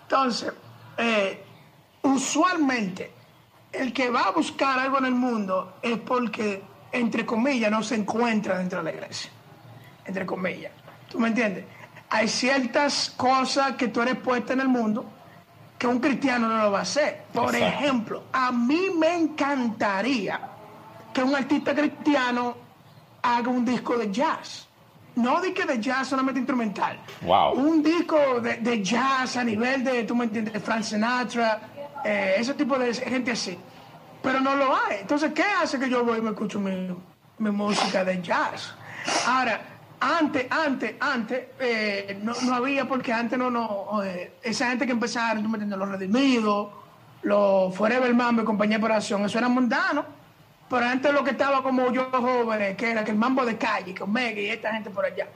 Entonces, 0.04 0.54
eh, 0.98 1.42
usualmente 2.02 3.12
el 3.72 3.94
que 3.94 4.10
va 4.10 4.22
a 4.22 4.32
buscar 4.32 4.80
algo 4.80 4.98
en 4.98 5.06
el 5.06 5.16
mundo 5.16 5.78
es 5.82 5.98
porque, 6.00 6.64
entre 6.92 7.26
comillas, 7.26 7.72
no 7.72 7.84
se 7.84 7.96
encuentra 7.96 8.58
dentro 8.58 8.80
de 8.80 8.86
la 8.86 8.92
iglesia. 8.92 9.32
Entre 10.06 10.26
comillas. 10.26 10.72
¿Tú 11.10 11.20
me 11.20 11.28
entiendes? 11.28 11.66
Hay 12.10 12.28
ciertas 12.28 13.14
cosas 13.16 13.74
que 13.74 13.90
tú 13.90 14.02
eres 14.02 14.16
puesta 14.16 14.54
en 14.54 14.62
el 14.62 14.68
mundo 14.68 15.06
que 15.78 15.88
un 15.88 16.00
cristiano 16.00 16.50
no 16.50 16.64
lo 16.64 16.72
va 16.72 16.80
a 16.80 16.82
hacer. 16.82 17.24
Por 17.34 17.56
ejemplo, 17.56 18.24
a 18.34 18.52
mí 18.52 18.90
me 18.98 19.16
encantaría 19.16 20.40
que 21.14 21.24
un 21.24 21.36
artista 21.36 21.74
cristiano 21.74 22.58
haga 23.22 23.50
un 23.50 23.64
disco 23.64 23.98
de 23.98 24.12
jazz. 24.12 24.68
No 25.16 25.42
de 25.42 25.54
que 25.54 25.66
de 25.66 25.80
jazz 25.80 26.10
solamente 26.10 26.40
instrumental. 26.40 27.00
Wow. 27.22 27.54
Un 27.54 27.82
disco 27.82 28.18
de, 28.42 28.84
jazz 28.84 29.38
a 29.38 29.44
nivel 29.44 29.84
de, 29.84 30.04
tú 30.04 30.16
me 30.16 30.26
entiendes, 30.26 30.54
de 30.54 30.60
Frank 30.60 30.84
Sinatra, 30.84 31.62
eh, 32.04 32.36
ese 32.38 32.54
tipo 32.54 32.78
de 32.78 32.94
gente 32.94 33.32
así. 33.32 33.58
Pero 34.22 34.40
no 34.40 34.56
lo 34.56 34.76
hay. 34.76 34.98
Entonces, 35.02 35.32
¿qué 35.34 35.44
hace 35.44 35.80
que 35.80 35.90
yo 35.90 36.04
voy 36.04 36.20
y 36.20 36.22
me 36.22 36.32
escucho 36.32 36.60
mi, 36.60 36.96
música 37.38 38.04
de 38.04 38.22
jazz? 38.22 38.74
Ahora, 39.26 39.62
antes, 40.00 40.46
antes, 40.50 40.96
antes, 41.00 41.48
eh, 41.60 42.20
no, 42.22 42.34
había 42.54 42.88
porque 42.88 43.14
antes 43.14 43.38
no, 43.38 43.50
no, 43.50 44.04
eh, 44.04 44.34
esa 44.44 44.70
gente 44.70 44.86
que 44.86 44.92
empezaron, 44.92 45.42
tú 45.44 45.50
me 45.50 45.56
entiendes, 45.56 45.80
los 45.80 45.90
redimidos, 45.90 46.70
los 47.22 47.76
Forever 47.76 48.14
Mambo 48.14 48.42
y 48.42 48.46
compañía 48.46 48.78
de 48.78 48.84
operación, 48.84 49.24
eso 49.26 49.38
era 49.38 49.48
mundano. 49.48 50.20
Pero 50.70 50.86
antes 50.86 51.12
lo 51.12 51.24
que 51.24 51.32
estaba 51.32 51.64
como 51.64 51.92
yo 51.92 52.10
joven, 52.12 52.76
que 52.76 52.92
era 52.92 53.04
que 53.04 53.12
el 53.12 53.18
mambo 53.18 53.44
de 53.44 53.58
calle, 53.58 53.94
que 53.94 54.04
Omega 54.04 54.40
y 54.40 54.50
esta 54.50 54.72
gente 54.72 54.92
por 54.92 55.04
allá. 55.04 55.28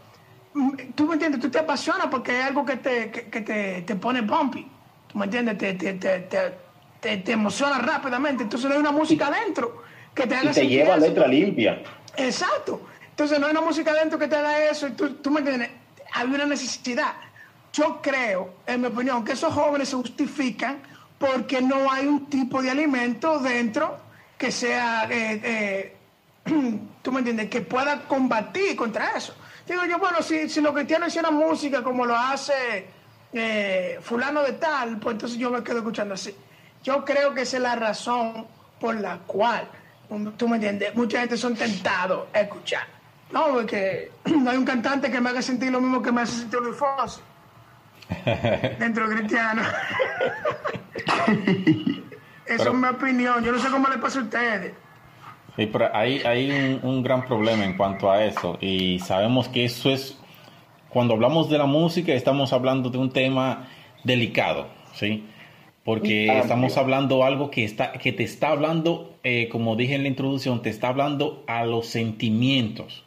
Mm, 0.53 0.91
tú 0.93 1.08
me 1.08 1.13
entiendes, 1.13 1.41
tú 1.41 1.50
te 1.50 1.58
apasionas 1.58 2.08
porque 2.08 2.39
es 2.39 2.46
algo 2.46 2.63
que 2.63 2.77
te, 2.77 3.10
que, 3.10 3.41
te, 3.41 3.82
te 3.82 3.96
pone 3.96 4.22
bumpy. 4.22 4.70
¿Tú 5.13 5.20
me 5.20 5.25
entiendes? 5.25 5.60
Te, 5.60 5.75
te, 5.75 5.93
te, 5.93 7.17
te, 7.17 7.32
emociona 7.32 7.77
rápidamente. 7.77 8.41
Entonces 8.41 8.67
no 8.67 8.74
hay 8.74 8.82
una 8.82 8.91
música 8.91 9.27
adentro 9.27 9.84
que 10.15 10.25
te 10.25 10.36
haga 10.36 10.50
y 10.50 10.53
te 10.55 10.67
lleva 10.67 10.98
letra 10.98 11.27
limpia. 11.27 11.84
Exacto. 12.17 12.82
Entonces 13.12 13.39
no 13.39 13.46
hay 13.46 13.51
una 13.51 13.62
música 13.62 13.91
adentro 13.91 14.17
que 14.17 14.27
te 14.27 14.36
haga 14.36 14.72
eso. 14.72 14.88
Y 14.88 14.91
tú, 14.93 15.13
tú 15.15 15.29
me 15.29 15.41
entiendes. 15.41 15.70
Hay 16.13 16.25
una 16.25 16.48
necesidad. 16.48 17.13
Yo 17.72 18.00
creo, 18.01 18.55
en 18.65 18.82
mi 18.82 18.88
opinión, 18.88 19.24
que 19.24 19.34
esos 19.34 19.53
jóvenes 19.53 19.89
se 19.89 19.98
justifican 19.98 20.82
porque 21.20 21.62
no 21.62 21.91
hay 21.91 22.08
un 22.08 22.25
tipo 22.25 22.60
de 22.63 22.72
alimento 22.72 23.38
dentro 23.38 24.00
que 24.36 24.51
sea, 24.51 25.08
eh, 25.12 25.41
eh, 25.43 25.96
tú 27.03 27.12
me 27.12 27.20
entiendes, 27.20 27.50
que 27.50 27.62
pueda 27.62 28.01
combatir 28.08 28.75
contra 28.75 29.12
eso. 29.15 29.36
Digo 29.67 29.86
yo, 29.86 30.00
bueno, 30.00 30.24
si, 30.24 30.50
si 30.50 30.60
los 30.60 30.74
cristianos 30.74 31.10
hicieran 31.10 31.36
música 31.36 31.84
como 31.84 32.03
lo 32.03 32.17
hace 32.17 32.88
eh, 33.33 33.97
fulano 34.01 34.43
de 34.43 34.53
tal, 34.53 34.99
pues 34.99 35.13
entonces 35.13 35.37
yo 35.37 35.49
me 35.49 35.63
quedo 35.63 35.79
escuchando 35.79 36.13
así. 36.13 36.35
Yo 36.83 37.03
creo 37.05 37.33
que 37.33 37.41
esa 37.41 37.57
es 37.57 37.63
la 37.63 37.75
razón 37.75 38.45
por 38.79 38.95
la 38.95 39.17
cual, 39.19 39.67
tú 40.37 40.47
me 40.47 40.57
entiendes, 40.57 40.95
mucha 40.95 41.21
gente 41.21 41.37
son 41.37 41.55
tentados 41.55 42.27
a 42.33 42.41
escuchar. 42.41 42.85
No, 43.31 43.47
porque 43.47 44.11
no 44.25 44.51
hay 44.51 44.57
un 44.57 44.65
cantante 44.65 45.11
que 45.11 45.19
me 45.19 45.29
haga 45.29 45.41
sentir 45.41 45.71
lo 45.71 45.81
mismo 45.81 46.01
que 46.01 46.11
me 46.11 46.21
hace 46.21 46.39
sentir 46.39 46.59
Luis 46.59 46.77
Fonsi. 46.77 47.21
Dentro 48.79 49.09
de 49.09 49.15
cristiano. 49.15 49.63
Esa 52.45 52.69
es 52.69 52.73
mi 52.73 52.87
opinión. 52.87 53.43
Yo 53.43 53.51
no 53.51 53.59
sé 53.59 53.69
cómo 53.69 53.87
le 53.87 53.97
pasa 53.97 54.19
a 54.19 54.23
ustedes. 54.23 54.73
Sí, 55.55 55.67
pero 55.67 55.95
hay, 55.95 56.21
hay 56.23 56.79
un, 56.83 57.03
gran 57.03 57.25
problema 57.25 57.63
en 57.63 57.77
cuanto 57.77 58.11
a 58.11 58.23
eso. 58.23 58.57
Y 58.59 58.99
sabemos 58.99 59.47
que 59.49 59.65
eso 59.65 59.91
es 59.91 60.17
cuando 60.93 61.13
hablamos 61.15 61.50
de 61.50 61.57
la 61.57 61.65
música 61.65 62.13
estamos 62.13 62.53
hablando 62.53 62.89
de 62.89 62.97
un 63.00 63.09
tema 63.09 63.67
delicado, 64.03 64.67
¿sí? 64.93 65.23
Porque 65.83 66.27
estamos 66.39 66.77
hablando 66.77 67.23
algo 67.25 67.51
que, 67.51 67.65
está, 67.65 67.91
que 67.93 68.13
te 68.13 68.23
está 68.23 68.50
hablando, 68.51 69.13
eh, 69.23 69.50
como 69.50 69.75
dije 69.75 69.95
en 69.95 70.03
la 70.03 70.07
introducción, 70.09 70.62
te 70.62 70.69
está 70.69 70.88
hablando 70.88 71.43
a 71.47 71.65
los 71.65 71.88
sentimientos. 71.88 73.03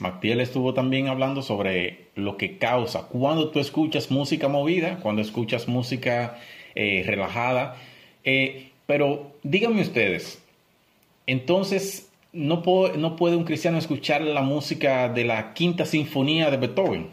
Mactiel 0.00 0.40
estuvo 0.40 0.74
también 0.74 1.06
hablando 1.08 1.40
sobre 1.42 2.06
lo 2.16 2.36
que 2.36 2.58
causa. 2.58 3.02
Cuando 3.08 3.50
tú 3.50 3.60
escuchas 3.60 4.10
música 4.10 4.48
movida, 4.48 4.98
cuando 5.02 5.22
escuchas 5.22 5.68
música 5.68 6.38
eh, 6.74 7.04
relajada, 7.06 7.76
eh, 8.24 8.70
Pero 8.86 9.32
díganme 9.42 9.82
ustedes, 9.82 10.40
entonces, 11.26 12.10
¿no, 12.32 12.62
puedo- 12.62 12.96
¿no 12.96 13.16
puede 13.16 13.34
un 13.36 13.44
cristiano 13.44 13.78
escuchar 13.78 14.20
la 14.22 14.42
música 14.42 15.08
de 15.08 15.24
la 15.24 15.54
quinta 15.54 15.84
sinfonía 15.84 16.50
de 16.50 16.56
Beethoven? 16.56 17.08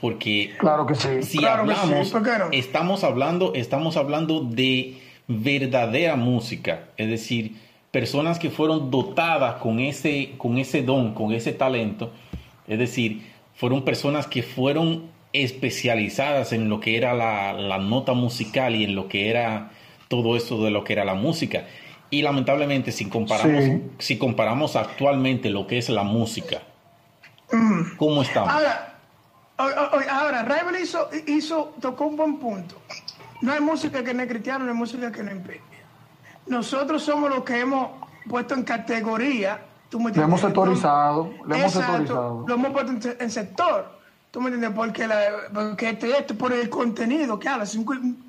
Porque 0.00 0.52
Claro 0.58 0.86
que 0.86 0.94
sí. 0.94 1.22
si 1.22 1.38
Claro 1.38 1.64
que 1.66 1.74
sí, 1.74 1.80
hablamos, 1.80 2.14
estamos 2.52 3.04
hablando, 3.04 3.52
estamos 3.54 3.96
hablando 3.96 4.40
de 4.40 4.98
verdadera 5.28 6.16
música, 6.16 6.84
es 6.96 7.08
decir, 7.08 7.56
personas 7.90 8.38
que 8.38 8.50
fueron 8.50 8.90
dotadas 8.90 9.56
con 9.56 9.78
ese, 9.80 10.32
con 10.36 10.58
ese 10.58 10.82
don, 10.82 11.14
con 11.14 11.32
ese 11.32 11.52
talento, 11.52 12.12
es 12.66 12.78
decir, 12.78 13.22
fueron 13.54 13.82
personas 13.84 14.26
que 14.26 14.42
fueron 14.42 15.04
especializadas 15.32 16.52
en 16.52 16.68
lo 16.68 16.80
que 16.80 16.96
era 16.96 17.14
la, 17.14 17.52
la 17.52 17.78
nota 17.78 18.12
musical 18.12 18.74
y 18.76 18.84
en 18.84 18.94
lo 18.94 19.08
que 19.08 19.30
era 19.30 19.70
todo 20.08 20.36
eso 20.36 20.62
de 20.62 20.70
lo 20.70 20.84
que 20.84 20.92
era 20.92 21.04
la 21.04 21.14
música. 21.14 21.64
Y 22.10 22.22
lamentablemente, 22.22 22.92
si 22.92 23.06
comparamos, 23.06 23.64
Sí. 23.64 23.82
si 23.98 24.18
comparamos 24.18 24.76
actualmente 24.76 25.50
lo 25.50 25.66
que 25.66 25.78
es 25.78 25.88
la 25.88 26.02
música, 26.04 26.62
¿cómo 27.96 28.22
estamos? 28.22 28.50
Ahora, 28.52 28.93
ahora 29.56 30.42
Rebel 30.42 30.82
hizo, 30.82 31.08
hizo, 31.26 31.74
tocó 31.80 32.06
un 32.06 32.16
buen 32.16 32.38
punto. 32.38 32.76
No 33.40 33.52
hay 33.52 33.60
música 33.60 34.02
que 34.02 34.14
no 34.14 34.22
es 34.22 34.28
cristiana, 34.28 34.64
no 34.64 34.72
hay 34.72 34.76
música 34.76 35.12
que 35.12 35.22
no 35.22 35.30
es 35.30 35.36
impide. 35.36 35.60
Nosotros 36.46 37.02
somos 37.02 37.30
los 37.30 37.44
que 37.44 37.60
hemos 37.60 37.90
puesto 38.28 38.54
en 38.54 38.64
categoría. 38.64 39.60
¿tú 39.88 40.00
me 40.00 40.10
Le 40.12 40.22
hemos 40.22 40.40
sectorizado, 40.40 41.30
le 41.46 41.56
hemos 41.58 41.74
Exacto, 41.76 41.92
sectorizado. 41.98 42.44
Lo 42.48 42.54
hemos 42.54 42.72
puesto 42.72 42.92
en, 42.92 43.02
se- 43.02 43.16
en 43.20 43.30
sector. 43.30 43.94
¿Tú 44.30 44.40
me 44.40 44.48
entiendes? 44.50 44.72
Porque, 44.74 45.06
la, 45.06 45.20
porque 45.52 45.96
esto 46.02 46.36
por 46.36 46.52
el 46.52 46.68
contenido 46.68 47.38
que 47.38 47.48
habla. 47.48 47.64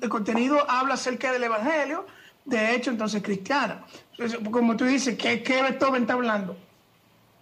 El 0.00 0.08
contenido 0.08 0.58
habla 0.70 0.94
acerca 0.94 1.32
del 1.32 1.42
evangelio, 1.42 2.06
de 2.44 2.74
hecho, 2.76 2.90
entonces 2.90 3.22
cristiana. 3.22 3.82
Entonces, 4.12 4.38
como 4.50 4.76
tú 4.76 4.84
dices, 4.84 5.18
¿qué, 5.18 5.42
qué 5.42 5.62
Beethoven 5.62 6.02
está 6.02 6.12
hablando? 6.14 6.56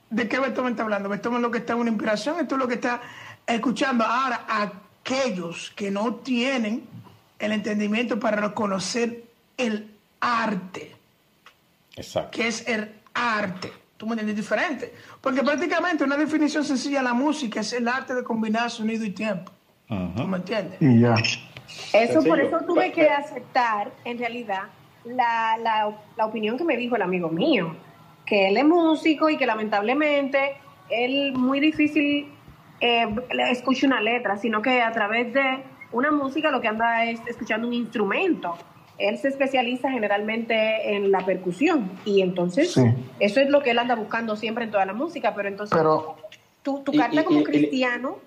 ¿De 0.08 0.26
qué 0.28 0.38
Beethoven 0.38 0.70
está 0.72 0.82
hablando? 0.84 1.08
Beethoven 1.10 1.42
lo 1.42 1.50
que 1.50 1.58
está 1.58 1.74
en 1.74 1.80
una 1.80 1.90
inspiración, 1.90 2.40
esto 2.40 2.54
es 2.54 2.58
lo 2.58 2.66
que 2.68 2.74
está 2.74 3.02
escuchando. 3.46 4.04
Ahora, 4.04 4.44
aquellos 4.48 5.72
que 5.76 5.90
no 5.90 6.14
tienen 6.16 6.86
el 7.38 7.52
entendimiento 7.52 8.18
para 8.18 8.36
reconocer 8.36 9.24
el 9.56 9.90
arte, 10.20 10.94
Exacto. 11.96 12.30
que 12.30 12.48
es 12.48 12.66
el 12.68 12.90
arte. 13.12 13.72
¿Tú 13.96 14.06
me 14.06 14.12
entiendes? 14.12 14.36
Diferente. 14.36 14.92
Porque 15.20 15.42
prácticamente 15.42 16.04
una 16.04 16.16
definición 16.16 16.64
sencilla 16.64 16.98
de 16.98 17.04
la 17.04 17.14
música 17.14 17.60
es 17.60 17.72
el 17.72 17.86
arte 17.86 18.14
de 18.14 18.24
combinar 18.24 18.70
sonido 18.70 19.04
y 19.04 19.10
tiempo. 19.10 19.52
¿Tú 19.88 20.26
me 20.26 20.38
entiendes? 20.38 20.80
Y 20.80 21.00
ya. 21.00 21.14
Eso, 21.92 22.22
por 22.24 22.40
eso 22.40 22.58
tuve 22.66 22.92
que 22.92 23.08
aceptar, 23.08 23.92
en 24.04 24.18
realidad, 24.18 24.64
la, 25.04 25.56
la, 25.62 25.96
la 26.16 26.26
opinión 26.26 26.58
que 26.58 26.64
me 26.64 26.76
dijo 26.76 26.96
el 26.96 27.02
amigo 27.02 27.28
mío, 27.28 27.76
que 28.26 28.48
él 28.48 28.56
es 28.56 28.64
músico 28.64 29.28
y 29.28 29.36
que 29.36 29.46
lamentablemente 29.46 30.56
él 30.90 31.32
muy 31.34 31.60
difícil 31.60 32.33
eh, 32.86 33.06
le 33.32 33.50
escucha 33.50 33.86
una 33.86 34.00
letra, 34.00 34.36
sino 34.36 34.60
que 34.60 34.82
a 34.82 34.92
través 34.92 35.32
de 35.32 35.62
una 35.92 36.10
música 36.10 36.50
lo 36.50 36.60
que 36.60 36.68
anda 36.68 37.04
es 37.06 37.18
escuchando 37.26 37.66
un 37.66 37.72
instrumento. 37.72 38.56
Él 38.98 39.16
se 39.18 39.28
especializa 39.28 39.90
generalmente 39.90 40.94
en 40.94 41.10
la 41.10 41.20
percusión 41.24 41.90
y 42.04 42.20
entonces 42.20 42.72
Sí. 42.74 42.82
eso 43.20 43.40
es 43.40 43.48
lo 43.48 43.62
que 43.62 43.70
él 43.70 43.78
anda 43.78 43.94
buscando 43.94 44.36
siempre 44.36 44.64
en 44.64 44.70
toda 44.70 44.84
la 44.84 44.92
música, 44.92 45.34
pero 45.34 45.48
entonces 45.48 45.76
Pero 45.76 46.16
tu, 46.62 46.84
carta 46.92 47.20
y- 47.22 47.24
como 47.24 47.38
y- 47.38 47.42
y- 47.42 47.44
cristiano, 47.44 48.18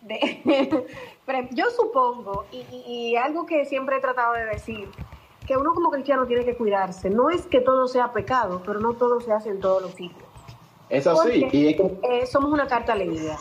de- 0.00 0.18
pero 1.26 1.46
yo 1.50 1.66
supongo, 1.70 2.46
y, 2.50 2.64
y- 2.74 3.10
y 3.10 3.16
algo 3.16 3.44
que 3.46 3.64
siempre 3.66 3.96
he 3.96 4.00
tratado 4.00 4.32
de 4.34 4.46
decir, 4.46 4.88
que 5.46 5.56
uno 5.56 5.72
como 5.74 5.90
cristiano 5.90 6.26
tiene 6.26 6.44
que 6.44 6.56
cuidarse. 6.56 7.10
No 7.10 7.30
es 7.30 7.42
que 7.46 7.60
todo 7.60 7.88
sea 7.88 8.12
pecado, 8.12 8.62
pero 8.66 8.80
no 8.80 8.94
todo 8.94 9.20
se 9.20 9.32
hace 9.32 9.50
en 9.50 9.60
todos 9.60 9.82
los 9.82 9.92
sitios. 9.92 10.28
Es 10.88 11.06
así. 11.06 11.40
Porque, 11.42 11.56
Y 11.56 11.68
es 11.68 11.76
como- 11.76 11.90
eh, 12.02 12.26
somos 12.26 12.50
una 12.52 12.66
carta 12.66 12.94
leída. 12.94 13.36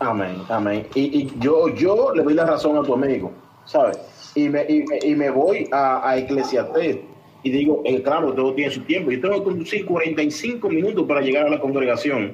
Amén, 0.00 0.36
amén. 0.48 0.86
Y, 0.94 1.00
y 1.22 1.32
yo, 1.40 1.68
yo 1.74 2.12
le 2.14 2.22
doy 2.22 2.34
la 2.34 2.46
razón 2.46 2.76
a 2.78 2.82
tu 2.82 2.94
amigo, 2.94 3.32
¿sabes? 3.66 3.98
Y 4.34 4.48
me, 4.48 4.64
y, 4.68 4.82
me- 4.84 4.98
y 5.02 5.14
me 5.14 5.30
voy 5.30 5.68
a, 5.72 6.08
a 6.08 6.16
Eclesiastés 6.18 6.98
y 7.42 7.50
digo, 7.50 7.82
eh, 7.84 8.02
claro, 8.02 8.32
todo 8.32 8.54
tiene 8.54 8.70
su 8.70 8.80
tiempo. 8.82 9.10
Yo 9.10 9.20
tengo 9.20 9.34
que 9.36 9.42
conducir 9.44 9.84
45 9.84 10.68
minutos 10.70 11.04
para 11.06 11.20
llegar 11.20 11.46
a 11.46 11.50
la 11.50 11.60
congregación. 11.60 12.32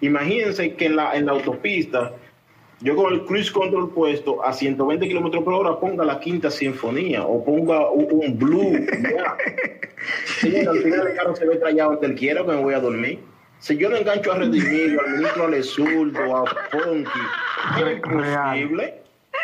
Imagínense 0.00 0.74
que 0.74 0.86
en 0.86 0.96
la, 0.96 1.14
en 1.14 1.26
la 1.26 1.32
autopista, 1.32 2.12
yo 2.80 2.96
con 2.96 3.12
el 3.12 3.24
cruise 3.24 3.50
control 3.52 3.90
puesto 3.94 4.44
a 4.44 4.52
120 4.52 5.06
kilómetros 5.06 5.44
por 5.44 5.54
hora 5.54 5.78
ponga 5.78 6.04
la 6.04 6.18
quinta 6.18 6.50
sinfonía 6.50 7.24
o 7.24 7.44
ponga 7.44 7.90
un, 7.90 8.08
un 8.10 8.38
blue. 8.38 8.72
Sí, 10.40 10.56
al 10.66 10.78
final 10.78 11.06
el 11.06 11.16
carro 11.16 11.34
se 11.36 11.46
ve 11.46 11.56
trayado 11.56 11.92
donde 11.92 12.08
él 12.08 12.14
quiera 12.16 12.42
que 12.42 12.48
me 12.52 12.56
voy 12.62 12.74
a 12.74 12.80
dormir. 12.80 13.20
Si 13.58 13.76
yo 13.78 13.88
no 13.88 13.96
engancho 13.96 14.32
a 14.32 14.36
Redimido, 14.36 15.00
al 15.00 15.10
ministro 15.12 15.44
Alezurdo, 15.46 16.36
a 16.36 16.44
Ponky, 16.70 17.20
es 17.80 17.96
imposible. 17.96 19.00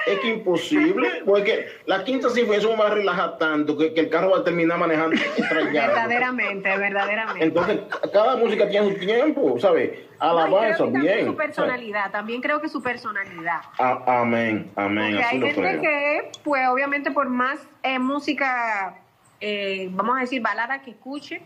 Es 0.07 0.18
que 0.20 0.29
imposible, 0.29 1.09
porque 1.27 1.66
la 1.85 2.05
quinta 2.05 2.31
sinfonía 2.31 2.66
me 2.68 2.77
va 2.77 2.87
a 2.87 2.94
relajar 2.94 3.38
tanto 3.38 3.77
que, 3.77 3.92
que 3.92 4.01
el 4.01 4.09
carro 4.09 4.31
va 4.31 4.38
a 4.38 4.44
terminar 4.44 4.79
manejando. 4.79 5.14
Verdaderamente, 5.73 6.77
verdaderamente. 6.79 7.44
Entonces, 7.44 7.81
cada 8.12 8.37
música 8.37 8.68
tiene 8.68 8.92
su 8.94 8.99
tiempo, 8.99 9.59
¿sabes? 9.61 9.90
No, 10.20 10.27
Alabanza, 10.38 10.77
que 10.85 10.85
también 10.85 11.03
bien. 11.03 11.18
su 11.27 11.33
¿sabes? 11.33 11.37
personalidad, 11.46 12.11
también 12.12 12.40
creo 12.40 12.61
que 12.62 12.68
su 12.68 12.83
personalidad. 12.83 13.61
A- 13.79 14.20
amén, 14.20 14.70
amén, 14.77 15.11
Porque 15.12 15.25
así 15.25 15.35
hay 15.35 15.40
lo 15.40 15.46
gente 15.46 15.61
creo. 15.61 15.81
que, 15.83 16.31
pues 16.44 16.68
obviamente 16.68 17.11
por 17.11 17.29
más 17.29 17.59
eh, 17.83 17.99
música, 17.99 18.94
eh, 19.40 19.88
vamos 19.92 20.16
a 20.16 20.20
decir, 20.20 20.40
balada 20.40 20.81
que 20.83 20.92
escuche, 20.92 21.42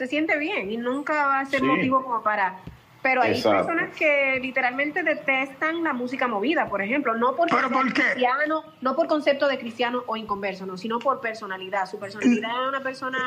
se 0.00 0.06
siente 0.06 0.38
bien 0.38 0.70
y 0.72 0.78
nunca 0.78 1.26
va 1.26 1.40
a 1.40 1.44
ser 1.44 1.60
Sí. 1.60 1.66
motivo 1.66 2.02
como 2.02 2.22
para... 2.22 2.56
Pero 3.02 3.20
hay 3.22 3.32
Exacto. 3.32 3.66
personas 3.66 3.94
que 3.96 4.38
literalmente 4.40 5.02
detestan 5.02 5.82
la 5.84 5.92
música 5.92 6.26
movida, 6.26 6.68
por 6.70 6.80
ejemplo, 6.80 7.14
no 7.14 7.34
por 7.36 7.48
¿Pero 7.50 7.68
por 7.70 7.92
qué? 7.92 8.02
cristiano, 8.02 8.62
no 8.80 8.96
por 8.96 9.06
concepto 9.08 9.46
de 9.46 9.58
cristiano 9.58 10.04
o 10.06 10.16
inconverso, 10.16 10.64
no, 10.66 10.76
sino 10.78 10.98
por 10.98 11.20
personalidad. 11.20 11.84
Su 11.86 11.98
personalidad 11.98 12.50
es 12.62 12.68
una 12.68 12.80
persona 12.82 13.18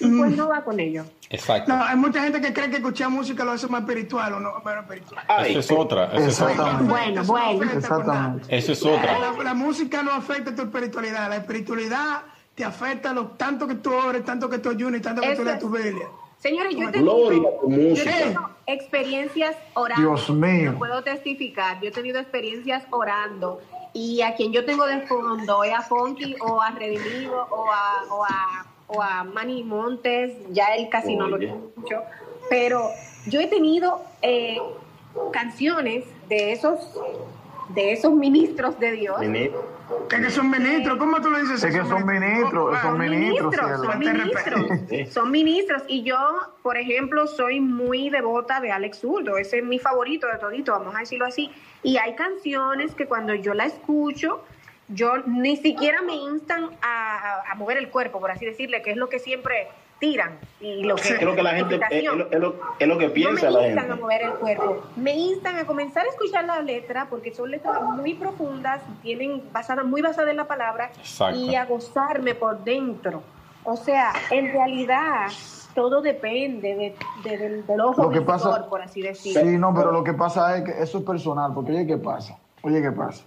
y 0.00 0.10
pues 0.10 0.36
no 0.36 0.48
va 0.48 0.62
con 0.62 0.78
ello. 0.80 1.04
Exacto. 1.30 1.74
No, 1.74 1.84
hay 1.84 1.96
mucha 1.96 2.22
gente 2.22 2.40
que 2.40 2.52
cree 2.54 2.68
que 2.70 2.76
escuchar 2.76 3.08
música 3.10 3.44
lo 3.44 3.52
hace 3.52 3.66
más 3.68 3.80
espiritual 3.82 4.34
o 4.34 4.40
no 4.40 4.52
menos 4.64 4.84
espiritual. 4.84 5.24
Ay, 5.28 5.50
Eso 5.50 5.60
es 5.60 5.70
otra, 5.70 6.04
eso 6.06 6.26
es 6.26 6.40
otra. 6.40 6.52
Exactamente. 6.54 6.90
Bueno, 6.90 7.20
Eso 7.22 7.32
no 7.32 7.38
bueno. 7.56 7.72
Exactamente. 7.72 8.56
Eso 8.56 8.72
es 8.72 8.82
otra. 8.86 9.18
La, 9.18 9.32
la 9.44 9.54
música 9.54 10.02
no 10.02 10.12
afecta 10.12 10.54
tu 10.54 10.62
espiritualidad. 10.62 11.28
La 11.28 11.36
espiritualidad 11.36 12.22
te 12.54 12.64
afecta 12.64 13.12
lo 13.12 13.28
tanto 13.28 13.66
que 13.66 13.74
tú 13.76 13.92
ores, 13.92 14.24
tanto 14.24 14.48
que 14.48 14.58
tú 14.58 14.70
ayunes, 14.70 15.02
tanto 15.02 15.22
que 15.22 15.32
Eso 15.32 15.42
tú 15.42 15.44
leas 15.44 15.58
tu 15.58 15.70
Biblia. 15.70 16.08
Señores, 16.38 16.76
yo 16.76 16.88
he 16.88 16.92
tenido, 16.92 17.32
yo 17.32 18.04
tenido 18.04 18.50
experiencias 18.66 19.56
orando. 19.72 20.02
Dios 20.02 20.30
mío. 20.30 20.72
Lo 20.72 20.78
puedo 20.78 21.02
testificar. 21.02 21.80
Yo 21.80 21.88
he 21.88 21.90
tenido 21.90 22.20
experiencias 22.20 22.84
orando. 22.90 23.62
Y 23.94 24.20
a 24.20 24.34
quien 24.34 24.52
yo 24.52 24.64
tengo 24.64 24.86
de 24.86 25.06
fondo 25.06 25.64
es 25.64 25.72
a 25.72 25.80
Fonky 25.80 26.36
o 26.40 26.60
a 26.60 26.72
Redimido 26.72 27.46
o 27.50 27.70
a, 27.70 28.04
o 28.10 28.24
a, 28.24 28.66
o 28.88 29.02
a 29.02 29.24
Manny 29.24 29.64
Montes. 29.64 30.32
Ya 30.50 30.74
él 30.74 30.88
casi 30.90 31.16
no 31.16 31.28
lo 31.28 31.36
Oye. 31.36 31.46
escucho. 31.46 32.02
Pero 32.50 32.90
yo 33.26 33.40
he 33.40 33.46
tenido 33.46 34.02
eh, 34.20 34.58
canciones 35.32 36.04
de 36.28 36.52
esos, 36.52 36.78
de 37.70 37.92
esos 37.92 38.12
ministros 38.12 38.78
de 38.78 38.92
Dios. 38.92 39.18
Ministro. 39.20 39.73
Es 40.10 40.20
que 40.20 40.30
son 40.30 40.50
ministros. 40.50 40.98
¿Cómo 40.98 41.20
tú 41.20 41.30
le 41.30 41.42
dices 41.42 41.62
Es 41.62 41.74
que 41.74 41.84
son 41.84 42.06
ministros, 42.06 42.80
son 42.80 42.98
ministros, 42.98 43.54
son 43.54 43.98
ministros, 43.98 45.12
son 45.12 45.30
ministros. 45.30 45.82
Y 45.88 46.02
yo, 46.02 46.16
por 46.62 46.76
ejemplo, 46.76 47.26
soy 47.26 47.60
muy 47.60 48.10
devota 48.10 48.60
de 48.60 48.70
Alex 48.72 49.00
Zurdo, 49.00 49.36
ese 49.38 49.58
es 49.58 49.64
mi 49.64 49.78
favorito 49.78 50.26
de 50.28 50.38
todito, 50.38 50.72
vamos 50.72 50.94
a 50.94 51.00
decirlo 51.00 51.26
así. 51.26 51.50
Y 51.82 51.96
hay 51.96 52.14
canciones 52.14 52.94
que 52.94 53.06
cuando 53.06 53.34
yo 53.34 53.54
la 53.54 53.66
escucho, 53.66 54.42
yo 54.88 55.18
ni 55.26 55.56
siquiera 55.56 56.02
me 56.02 56.14
instan 56.14 56.70
a, 56.82 57.16
a- 57.42 57.52
a 57.52 57.54
mover 57.54 57.76
el 57.78 57.90
cuerpo, 57.90 58.20
por 58.20 58.30
así 58.30 58.44
decirle, 58.44 58.82
que 58.82 58.90
es 58.92 58.96
lo 58.96 59.08
que 59.08 59.18
siempre 59.18 59.68
tiran. 59.98 60.38
Y 60.60 60.82
lo 60.82 60.96
que, 60.96 61.16
Creo 61.16 61.34
que 61.34 61.42
la 61.42 61.54
gente 61.54 61.76
es, 61.76 61.82
es 61.90 62.04
lo, 62.04 62.30
es 62.30 62.38
lo- 62.40 62.56
es 62.78 62.88
lo 62.88 62.98
que 62.98 63.08
piensa 63.08 63.46
no 63.48 63.52
me 63.56 63.60
la 63.62 63.66
instan 63.68 63.90
a 63.92 63.96
mover 63.96 64.22
el 64.22 64.32
cuerpo, 64.34 64.82
me 64.96 65.14
instan 65.16 65.56
a 65.56 65.64
comenzar 65.66 66.04
a 66.04 66.10
escuchar 66.10 66.44
la 66.44 66.60
letra 66.60 67.06
porque 67.08 67.32
son 67.32 67.50
letras 67.50 67.80
muy 67.82 68.14
profundas, 68.14 68.82
tienen 69.02 69.42
basada 69.52 69.84
muy 69.84 70.02
basada 70.02 70.30
en 70.30 70.36
la 70.36 70.46
palabra 70.46 70.90
Exacto. 70.98 71.38
y 71.38 71.54
a 71.54 71.64
gozarme 71.64 72.34
por 72.34 72.62
dentro. 72.64 73.22
O 73.62 73.76
sea, 73.76 74.12
en 74.30 74.52
realidad 74.52 75.28
todo 75.74 76.02
depende 76.02 76.74
de, 76.74 76.96
de- 77.30 77.38
del, 77.38 77.66
del 77.66 77.80
ojo 77.80 78.02
Lo 78.02 78.10
que 78.10 78.20
visor, 78.20 78.26
pasa- 78.34 78.68
por 78.68 78.82
así 78.82 79.00
decirlo. 79.00 79.40
Sí, 79.40 79.56
no, 79.58 79.72
pero 79.74 79.90
lo 79.90 80.04
que 80.04 80.12
pasa 80.12 80.58
es 80.58 80.64
que 80.64 80.82
eso 80.82 80.98
es 80.98 81.04
personal, 81.04 81.52
porque 81.54 81.72
oye, 81.72 81.86
¿qué 81.86 81.96
pasa? 81.96 82.36
Oye, 82.62 82.82
¿qué 82.82 82.92
pasa? 82.92 83.24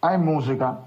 Hay 0.00 0.18
música 0.18 0.78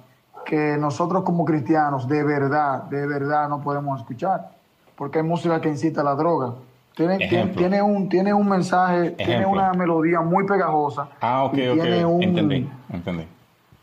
que 0.45 0.77
nosotros 0.77 1.23
como 1.23 1.45
cristianos 1.45 2.07
de 2.07 2.23
verdad, 2.23 2.83
de 2.83 3.05
verdad 3.07 3.49
no 3.49 3.61
podemos 3.61 3.99
escuchar, 3.99 4.51
porque 4.95 5.19
hay 5.19 5.23
música 5.23 5.59
que 5.61 5.69
incita 5.69 6.01
a 6.01 6.03
la 6.03 6.15
droga. 6.15 6.53
Tiene, 6.95 7.17
tiene, 7.55 7.81
un, 7.81 8.09
tiene 8.09 8.33
un 8.33 8.49
mensaje, 8.49 9.11
tiene 9.11 9.45
una 9.45 9.71
melodía 9.73 10.19
muy 10.21 10.45
pegajosa. 10.45 11.07
Ah, 11.21 11.43
ok, 11.45 11.53
ok. 11.53 11.57
Tiene, 11.81 12.05
un, 12.05 12.21
Entendí, 12.21 12.69
entendí. 12.91 13.27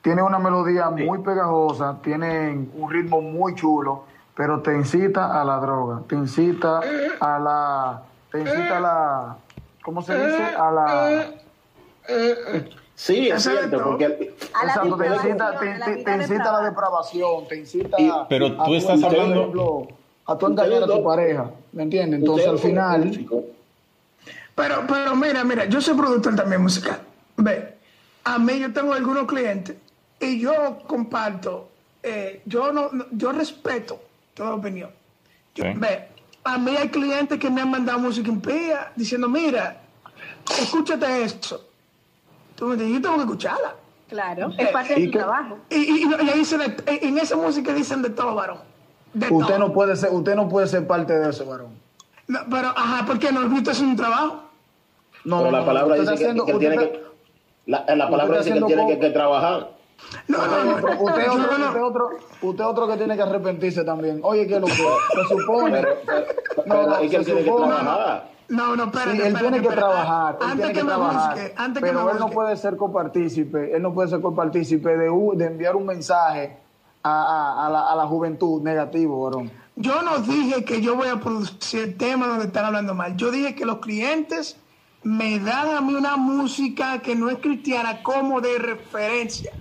tiene 0.03 0.23
una 0.23 0.38
melodía 0.38 0.91
muy 0.91 1.19
pegajosa, 1.21 1.97
tiene 2.03 2.69
un 2.75 2.91
ritmo 2.91 3.23
muy 3.23 3.55
chulo, 3.55 4.05
pero 4.37 4.61
te 4.61 4.75
incita 4.75 5.41
a 5.41 5.45
la 5.45 5.59
droga, 5.59 6.03
te 6.07 6.17
incita 6.17 6.81
a 7.21 7.38
la, 7.38 8.03
te 8.31 8.41
incita 8.41 8.77
a 8.77 8.81
la, 8.81 9.37
¿cómo 9.83 10.03
se 10.03 10.14
dice? 10.14 10.43
A 10.57 10.71
la, 10.71 11.25
Sí, 13.00 13.28
es 13.28 13.44
cierto, 13.44 13.80
porque 13.84 14.06
exacto, 14.06 14.96
te 14.96 15.06
incita, 15.06 15.48
a 15.48 15.52
la 15.52 15.61
te, 15.61 15.66
te- 15.66 15.72
vida 15.72 15.84
te 15.84 15.92
incita 15.92 16.11
a 16.11 16.16
la 16.16 16.22
depravada. 16.24 16.64
depravación, 16.68 17.46
te 17.48 17.56
incita 17.56 17.96
Y- 18.00 18.08
a, 18.08 18.26
pero 18.28 18.46
a 18.61 18.64
tú 18.64 18.74
estás 18.74 19.00
por 19.00 19.11
hablando- 19.11 19.40
ejemplo, 19.40 19.88
a 20.26 20.37
tu 20.37 20.46
engañar 20.48 20.82
a 20.82 20.87
tu 20.88 21.04
pareja, 21.04 21.50
¿me 21.72 21.84
entiendes? 21.84 22.18
Entonces 22.18 22.48
al 22.48 22.58
final, 22.58 23.26
Pero, 24.56 24.84
pero 24.88 25.14
mira, 25.14 25.44
mira, 25.44 25.66
yo 25.66 25.80
soy 25.80 25.94
productor 25.96 26.34
también 26.34 26.61
musical. 26.61 27.00
Ve, 27.37 27.74
a 28.24 28.37
mí 28.40 28.58
yo 28.58 28.72
tengo 28.72 28.92
algunos 28.92 29.26
clientes 29.28 29.76
y 30.18 30.40
yo 30.40 30.78
comparto, 30.88 31.68
eh, 32.02 32.42
yo 32.46 32.72
no, 32.72 32.88
no- 32.90 33.06
yo 33.12 33.30
respeto 33.30 34.00
toda 34.34 34.54
opinión. 34.54 34.90
Yo- 35.54 35.62
Sí. 35.64 35.70
Ve, 35.76 36.08
a 36.42 36.58
mí 36.58 36.74
hay 36.76 36.88
clientes 36.88 37.38
que 37.38 37.48
me 37.48 37.61
han 37.61 37.70
mandado 37.70 38.00
música 38.00 38.28
impía 38.28 38.90
diciendo, 38.96 39.28
mira, 39.28 39.80
escúchate 40.61 41.22
esto. 41.22 41.64
Tú 42.59 42.75
yo 42.75 43.01
tengo 43.01 43.14
que 43.14 43.21
escucharla. 43.21 43.75
Claro, 44.09 44.51
es 44.59 44.68
parte 44.71 44.94
de 44.94 45.01
¿Y 45.01 45.07
tu 45.07 45.12
qué- 45.12 45.18
trabajo. 45.18 45.59
Y, 45.71 45.77
y, 45.77 46.03
y 46.27 46.31
ahí 46.31 46.44
se 46.44 46.59
de- 46.59 46.75
en 46.87 47.18
esa 47.18 47.37
música 47.37 47.73
dicen 47.73 48.03
de 48.03 48.11
todo, 48.11 48.35
varón. 48.35 48.59
De 49.14 49.29
usted 49.31 49.55
todo. 49.55 49.59
no 49.68 49.73
puede 49.73 49.94
ser, 49.97 50.11
usted 50.12 50.35
no 50.35 50.49
puede 50.49 50.66
ser 50.66 50.87
parte 50.87 51.12
de 51.16 51.31
eso, 51.31 51.47
varón. 51.47 51.68
No, 52.27 52.40
pero, 52.51 52.68
ajá, 52.68 53.07
¿por 53.07 53.18
qué 53.21 53.31
no? 53.31 53.40
¿Usted 53.47 53.73
es 53.73 53.81
un 53.81 53.94
trabajo? 53.97 54.42
No, 55.25 55.38
pero 55.38 55.51
no, 55.53 55.59
la 55.59 55.64
palabra 55.64 55.94
dice 55.97 56.14
está 56.14 56.33
que, 56.35 56.53
que 56.53 56.59
tiene 56.59 56.75
está- 56.75 56.88
que... 56.92 57.03
La, 57.66 57.85
la 57.97 58.11
palabra 58.11 58.40
está 58.40 58.55
dice 58.55 58.66
que 58.66 58.75
tiene 58.75 58.87
que, 58.88 58.99
que 58.99 59.11
trabajar. 59.11 59.68
No, 60.27 60.38
no, 60.47 60.64
no. 60.64 60.77
Usted 61.03 61.29
otro, 61.31 61.59
no- 61.59 61.66
usted 61.68 61.83
otro, 61.83 62.11
usted 62.42 62.64
otro 62.64 62.88
que 62.88 62.97
tiene 62.97 63.14
que 63.16 63.23
arrepentirse 63.23 63.85
también. 63.85 64.21
Oye, 64.23 64.47
que 64.47 64.59
lo 64.59 64.66
que 64.66 64.73
se 64.73 65.25
supone. 65.29 65.81
Pero, 65.83 65.97
pero, 66.07 66.21
No, 66.57 66.62
pero 66.64 66.87
no, 66.88 66.97
es 66.99 67.11
que 67.11 67.16
él 67.16 67.25
se 67.25 67.33
tiene 67.35 67.44
que 67.51 67.57
trabajar. 67.57 68.29
No, 68.48 68.74
no, 68.76 68.84
espérate. 68.84 69.11
Sí, 69.12 69.16
él 69.18 69.26
espérate, 69.26 69.40
tiene 69.50 69.61
que 69.61 69.68
espérate. 69.68 69.92
trabajar, 69.94 70.38
Antes 70.40 70.70
que, 70.72 70.84
me 70.84 70.96
busque, 70.96 71.54
antes 71.56 71.82
que 71.82 71.92
me 71.92 72.00
él 72.11 72.18
no 72.18 72.28
puede 72.30 72.56
ser 72.56 72.76
copartícipe, 72.76 73.76
él 73.76 73.82
no 73.82 73.92
puede 73.92 74.08
ser 74.08 74.20
copartícipe 74.20 74.96
de, 74.96 75.11
de 75.37 75.44
enviar 75.46 75.76
un 75.76 75.84
mensaje 75.87 76.56
a, 77.02 77.11
a- 77.11 77.66
a 77.66 77.70
la, 77.70 77.92
a 77.92 77.96
la 77.96 78.06
juventud 78.06 78.62
negativo, 78.62 79.22
varón. 79.24 79.50
Yo 79.76 80.02
no 80.02 80.18
dije 80.18 80.64
que 80.64 80.80
yo 80.80 80.96
voy 80.96 81.08
a 81.08 81.20
producir 81.20 81.96
temas 81.98 82.28
donde 82.28 82.46
están 82.46 82.64
hablando 82.64 82.94
mal. 82.94 83.16
Yo 83.16 83.30
dije 83.30 83.54
que 83.54 83.64
los 83.66 83.78
clientes 83.78 84.56
me 85.04 85.38
dan 85.38 85.76
a 85.76 85.80
mí 85.80 85.94
una 85.94 86.16
música 86.16 86.98
que 87.00 87.14
no 87.14 87.28
es 87.28 87.38
cristiana 87.38 88.02
como 88.02 88.40
de 88.40 88.58
referencia. 88.58 89.52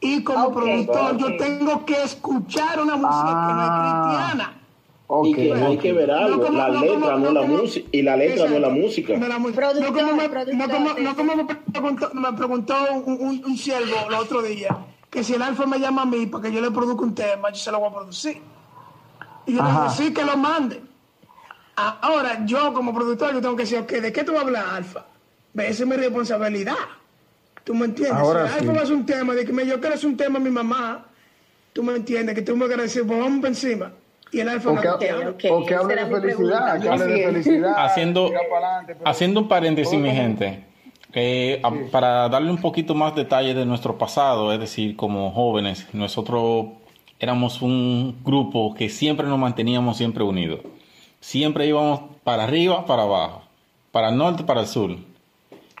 Y 0.00 0.22
como 0.22 0.48
Ok, 0.48 0.54
productor, 0.54 1.16
yo 1.16 1.36
tengo 1.38 1.84
que 1.86 2.02
escuchar 2.02 2.78
una 2.80 2.94
música 2.96 3.46
que 3.48 3.54
no 3.54 3.62
es 3.62 3.68
Ah. 3.70 4.02
cristiana. 4.04 4.60
Ok, 5.06 5.26
y 5.26 5.34
que 5.34 5.52
hay 5.54 5.76
que 5.78 5.92
ver 5.92 6.10
algo. 6.10 6.36
No 6.38 6.42
como- 6.46 6.58
la 6.58 6.68
no 6.68 6.80
letra 6.80 6.94
como- 6.94 7.10
no, 7.10 7.18
no 7.18 7.28
es 7.28 7.34
la 7.34 7.42
música. 7.42 7.88
Y 7.92 8.02
la 8.02 8.16
letra 8.16 8.36
no 8.48 8.54
es 8.56 8.60
la 8.60 8.68
Exacto. 8.68 8.82
música. 8.82 9.16
No, 9.18 9.28
la 9.28 9.38
música. 9.38 9.60
Productor, 9.70 9.82
no 9.92 9.92
como 9.98 10.16
me, 10.16 10.28
no 10.54 10.68
como, 10.70 10.94
de- 10.94 11.02
no 11.02 11.16
como 11.16 11.36
me 11.36 11.44
preguntó, 11.44 12.10
me 12.14 12.32
preguntó 12.32 12.74
un, 12.92 13.12
un, 13.20 13.42
un 13.44 13.56
siervo 13.58 13.94
el 14.08 14.14
otro 14.14 14.42
día 14.42 14.76
que 15.10 15.22
si 15.22 15.34
el 15.34 15.42
alfa 15.42 15.66
me 15.66 15.78
llama 15.78 16.02
a 16.02 16.06
mí 16.06 16.26
para 16.26 16.42
que 16.44 16.52
yo 16.52 16.60
le 16.60 16.70
produzca 16.70 17.02
un 17.04 17.14
tema, 17.14 17.50
yo 17.50 17.56
se 17.56 17.70
lo 17.70 17.78
voy 17.80 17.90
a 17.90 17.92
producir. 17.94 18.38
Y 19.46 19.52
yo 19.52 19.62
le 19.62 19.68
Ajá. 19.68 19.82
digo, 19.82 19.94
sí, 19.94 20.12
que 20.14 20.24
lo 20.24 20.36
mande. 20.36 20.80
Ahora, 21.76 22.44
yo 22.46 22.72
como 22.72 22.94
productor, 22.94 23.32
yo 23.34 23.40
tengo 23.40 23.56
que 23.56 23.64
decir, 23.64 23.78
ok, 23.78 23.90
¿de 23.92 24.12
qué 24.12 24.24
tú 24.24 24.32
vas 24.32 24.42
a 24.42 24.46
hablar, 24.46 24.64
alfa? 24.72 25.04
Ve, 25.52 25.68
Esa 25.68 25.82
es 25.82 25.88
mi 25.88 25.96
responsabilidad. 25.96 26.74
¿Tú 27.64 27.74
me 27.74 27.86
entiendes? 27.86 28.16
Ahora 28.16 28.46
si 28.46 28.46
el 28.46 28.52
sí. 28.52 28.58
alfa 28.60 28.72
va 28.72 28.78
a 28.80 28.82
hacer 28.84 28.94
un 28.96 29.06
tema 29.06 29.34
de 29.34 29.44
que 29.44 29.52
me, 29.52 29.66
yo 29.66 29.80
quiero 29.80 29.94
hacer 29.94 30.06
un 30.08 30.16
tema 30.16 30.38
a 30.38 30.42
mi 30.42 30.50
mamá, 30.50 31.06
tú 31.72 31.82
me 31.82 31.94
entiendes, 31.94 32.34
que 32.34 32.42
tú 32.42 32.56
me 32.56 32.66
quieres 32.66 32.86
decir, 32.92 33.06
pues 33.06 33.18
vamos 33.18 33.38
para 33.40 33.48
encima. 33.48 33.92
Y 34.34 34.40
el 34.40 34.48
alfa 34.48 34.70
O 34.70 34.74
no 34.74 34.80
que, 34.80 34.88
te 34.98 35.10
habla. 35.10 35.30
ok, 35.30 35.44
o 35.50 35.64
que 35.64 35.74
esa 35.74 35.82
hable 35.82 35.92
era 35.94 36.04
de 36.06 36.20
felicidad, 36.20 36.80
que 36.82 36.88
hable 36.88 37.04
de 37.06 37.24
felicidad. 37.26 37.74
haciendo, 37.84 38.30
pero- 38.86 39.00
haciendo 39.04 39.40
un 39.40 39.48
paréntesis, 39.48 39.98
mi 39.98 40.10
gente, 40.10 40.64
eh, 41.12 41.60
a- 41.62 41.72
para 41.92 42.28
darle 42.28 42.50
un 42.50 42.58
poquito 42.60 42.94
más 42.94 43.14
detalle 43.14 43.54
de 43.54 43.64
nuestro 43.64 43.96
pasado, 43.96 44.52
es 44.52 44.58
decir, 44.58 44.96
como 44.96 45.30
jóvenes, 45.30 45.86
nosotros 45.92 46.66
éramos 47.20 47.62
un 47.62 48.16
grupo 48.24 48.74
que 48.74 48.88
siempre 48.88 49.26
nos 49.28 49.38
manteníamos 49.38 49.96
siempre 49.96 50.24
unidos. 50.24 50.60
Siempre 51.20 51.66
íbamos 51.66 52.00
para 52.24 52.44
arriba, 52.44 52.84
para 52.86 53.02
abajo, 53.04 53.42
para 53.92 54.08
el 54.10 54.16
norte, 54.16 54.42
para 54.44 54.60
el 54.62 54.66
sur. 54.66 54.96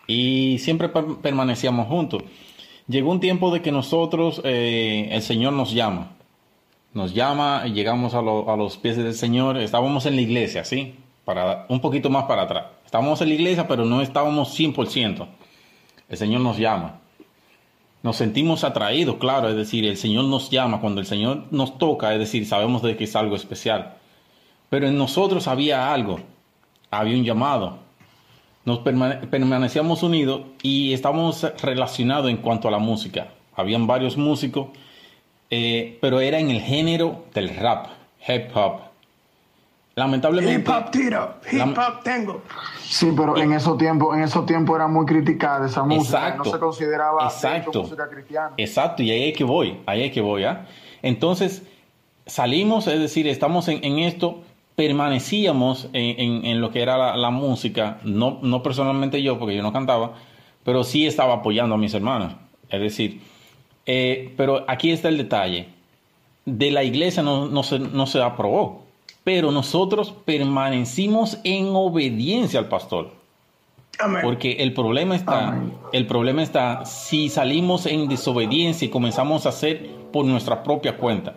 Y 0.06 0.58
siempre 0.58 0.88
per- 0.88 1.16
permanecíamos 1.22 1.88
juntos. 1.88 2.22
Llegó 2.86 3.10
un 3.10 3.20
tiempo 3.20 3.50
de 3.50 3.62
que 3.62 3.72
nosotros, 3.72 4.40
eh, 4.44 5.08
el 5.10 5.22
Señor 5.22 5.54
nos 5.54 5.72
llama. 5.72 6.10
Nos 6.94 7.12
llama 7.12 7.64
llegamos 7.66 8.14
a, 8.14 8.18
a 8.20 8.56
los 8.56 8.76
pies 8.76 8.96
del 8.96 9.14
Señor. 9.14 9.58
Estábamos 9.58 10.06
en 10.06 10.14
la 10.16 10.22
iglesia, 10.22 10.64
¿sí? 10.64 10.94
Para, 11.24 11.66
un 11.68 11.80
poquito 11.80 12.08
más 12.10 12.24
para 12.24 12.42
atrás. 12.42 12.66
Estábamos 12.84 13.20
en 13.20 13.28
la 13.28 13.34
iglesia, 13.34 13.66
pero 13.66 13.84
no 13.84 14.00
estábamos 14.00 14.58
100%. 14.58 15.26
El 16.08 16.16
Señor 16.16 16.40
nos 16.40 16.56
llama. 16.58 17.00
Nos 18.02 18.16
sentimos 18.16 18.62
atraídos, 18.64 19.16
claro, 19.16 19.48
es 19.48 19.56
decir, 19.56 19.84
el 19.86 19.96
Señor 19.96 20.26
nos 20.26 20.50
llama. 20.50 20.80
Cuando 20.80 21.00
el 21.00 21.06
Señor 21.06 21.44
nos 21.50 21.78
toca, 21.78 22.12
es 22.12 22.18
decir, 22.20 22.46
sabemos 22.46 22.82
de 22.82 22.96
que 22.96 23.04
es 23.04 23.16
algo 23.16 23.34
especial. 23.34 23.94
Pero 24.68 24.86
en 24.86 24.98
nosotros 24.98 25.48
había 25.48 25.92
algo, 25.92 26.20
había 26.90 27.16
un 27.16 27.24
llamado. 27.24 27.78
Nos 28.66 28.80
permane- 28.80 29.26
permanecíamos 29.28 30.02
unidos 30.02 30.42
y 30.62 30.92
estábamos 30.92 31.42
relacionados 31.62 32.30
en 32.30 32.36
cuanto 32.36 32.68
a 32.68 32.70
la 32.70 32.78
música. 32.78 33.28
Habían 33.56 33.86
varios 33.86 34.16
músicos, 34.16 34.68
eh, 35.50 35.98
pero 36.00 36.20
era 36.20 36.38
en 36.38 36.50
el 36.50 36.60
género 36.60 37.24
del 37.34 37.54
rap, 37.56 37.86
hip 38.28 38.54
hop. 38.56 38.80
Lamentablemente, 39.96 40.60
Hip 40.60 40.68
hop 40.68 40.90
tiro, 40.90 41.34
hip 41.52 41.78
hop 41.78 42.02
tengo. 42.02 42.42
Sí, 42.82 43.12
pero 43.16 43.36
en 43.38 43.52
esos 43.52 43.78
tiempos, 43.78 44.16
en 44.16 44.24
esos 44.24 44.44
tiempos 44.44 44.74
era 44.74 44.88
muy 44.88 45.06
criticada 45.06 45.66
esa 45.66 45.84
música, 45.84 46.18
Exacto. 46.18 46.44
no 46.44 46.50
se 46.50 46.58
consideraba 46.58 47.24
Exacto. 47.26 47.82
música 47.82 48.08
cristiana. 48.10 48.50
Exacto, 48.56 49.04
y 49.04 49.12
ahí 49.12 49.28
es 49.30 49.36
que 49.36 49.44
voy, 49.44 49.78
ahí 49.86 50.02
es 50.02 50.10
que 50.12 50.20
voy, 50.20 50.42
¿ah? 50.44 50.66
Entonces, 51.00 51.62
salimos, 52.26 52.88
es 52.88 52.98
decir, 52.98 53.28
estamos 53.28 53.68
en, 53.68 53.84
en 53.84 54.00
esto, 54.00 54.42
permanecíamos 54.74 55.88
en, 55.92 56.18
en- 56.18 56.44
en 56.44 56.60
lo 56.60 56.72
que 56.72 56.82
era 56.82 56.96
la, 56.98 57.16
la 57.16 57.30
música, 57.30 57.98
no, 58.02 58.40
no 58.42 58.64
personalmente 58.64 59.22
yo, 59.22 59.38
porque 59.38 59.54
yo 59.54 59.62
no 59.62 59.72
cantaba, 59.72 60.14
pero 60.64 60.82
sí 60.82 61.06
estaba 61.06 61.34
apoyando 61.34 61.76
a 61.76 61.78
mis 61.78 61.94
hermanos. 61.94 62.32
Es 62.68 62.80
decir, 62.80 63.20
eh, 63.86 64.32
pero 64.36 64.64
aquí 64.68 64.90
está 64.90 65.08
el 65.08 65.18
detalle. 65.18 65.68
De 66.46 66.70
la 66.70 66.82
iglesia 66.84 67.22
no, 67.22 67.46
no 67.46 67.62
se, 67.62 67.78
no 67.78 68.06
se 68.06 68.20
aprobó, 68.22 68.82
pero 69.24 69.50
nosotros 69.50 70.12
permanecimos 70.24 71.38
en 71.44 71.68
obediencia 71.72 72.60
al 72.60 72.68
pastor. 72.68 73.12
Amén. 73.98 74.22
Porque 74.22 74.52
el 74.54 74.74
problema 74.74 75.14
está, 75.16 75.48
Amén. 75.48 75.72
el 75.92 76.06
problema 76.06 76.42
está 76.42 76.84
si 76.84 77.28
salimos 77.28 77.86
en 77.86 78.08
desobediencia 78.08 78.86
y 78.86 78.90
comenzamos 78.90 79.46
a 79.46 79.50
hacer 79.50 79.86
por 80.12 80.24
nuestra 80.26 80.62
propia 80.62 80.96
cuenta. 80.96 81.34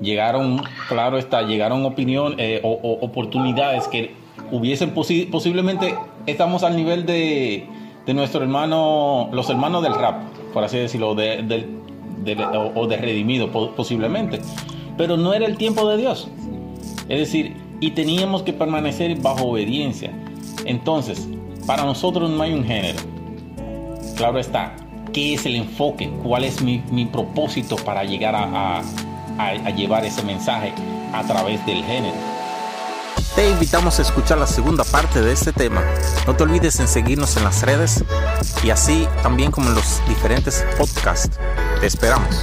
Llegaron, 0.00 0.62
claro 0.88 1.18
está, 1.18 1.42
llegaron 1.42 1.84
opinión, 1.84 2.34
eh, 2.38 2.60
o, 2.62 2.70
o 2.70 3.04
oportunidades 3.04 3.88
que 3.88 4.14
hubiesen 4.52 4.94
posi- 4.94 5.28
posiblemente 5.30 5.94
estamos 6.26 6.62
al 6.62 6.76
nivel 6.76 7.04
de, 7.06 7.66
de 8.06 8.14
nuestro 8.14 8.42
hermano, 8.42 9.28
los 9.32 9.50
hermanos 9.50 9.82
del 9.82 9.94
rap, 9.94 10.22
por 10.52 10.64
así 10.64 10.78
decirlo, 10.78 11.10
o, 11.10 11.14
de 11.14 12.96
redimido 12.96 13.50
po- 13.50 13.70
posiblemente. 13.72 14.40
Pero 14.96 15.16
no 15.16 15.32
era 15.34 15.46
el 15.46 15.56
tiempo 15.56 15.88
de 15.88 15.96
Dios. 15.96 16.28
Es 17.08 17.18
decir, 17.20 17.56
y 17.80 17.92
teníamos 17.92 18.42
que 18.42 18.52
permanecer 18.52 19.16
bajo 19.20 19.46
obediencia. 19.50 20.12
Entonces, 20.64 21.26
para 21.66 21.84
nosotros 21.84 22.30
no 22.30 22.42
hay 22.42 22.52
un 22.52 22.64
género. 22.64 22.98
Claro 24.16 24.38
está, 24.38 24.74
¿qué 25.12 25.34
es 25.34 25.46
el 25.46 25.54
enfoque? 25.56 26.10
¿Cuál 26.24 26.44
es 26.44 26.60
mi, 26.60 26.82
mi 26.90 27.04
propósito 27.06 27.76
para 27.76 28.02
llegar 28.04 28.34
a- 28.34 28.82
a 29.64 29.70
llevar 29.70 30.04
ese 30.04 30.22
mensaje 30.24 30.72
a 31.12 31.22
través 31.22 31.64
del 31.66 31.84
género? 31.84 32.14
Te 33.38 33.48
invitamos 33.48 34.00
a 34.00 34.02
escuchar 34.02 34.36
la 34.36 34.48
segunda 34.48 34.82
parte 34.82 35.22
de 35.22 35.30
este 35.30 35.52
tema. 35.52 35.80
No 36.26 36.34
te 36.34 36.42
olvides 36.42 36.80
en 36.80 36.88
seguirnos 36.88 37.36
en 37.36 37.44
las 37.44 37.62
redes 37.62 38.02
y 38.64 38.70
así 38.70 39.06
también 39.22 39.52
como 39.52 39.68
en 39.68 39.76
los 39.76 40.02
diferentes 40.08 40.66
podcasts. 40.76 41.38
Te 41.80 41.86
esperamos. 41.86 42.42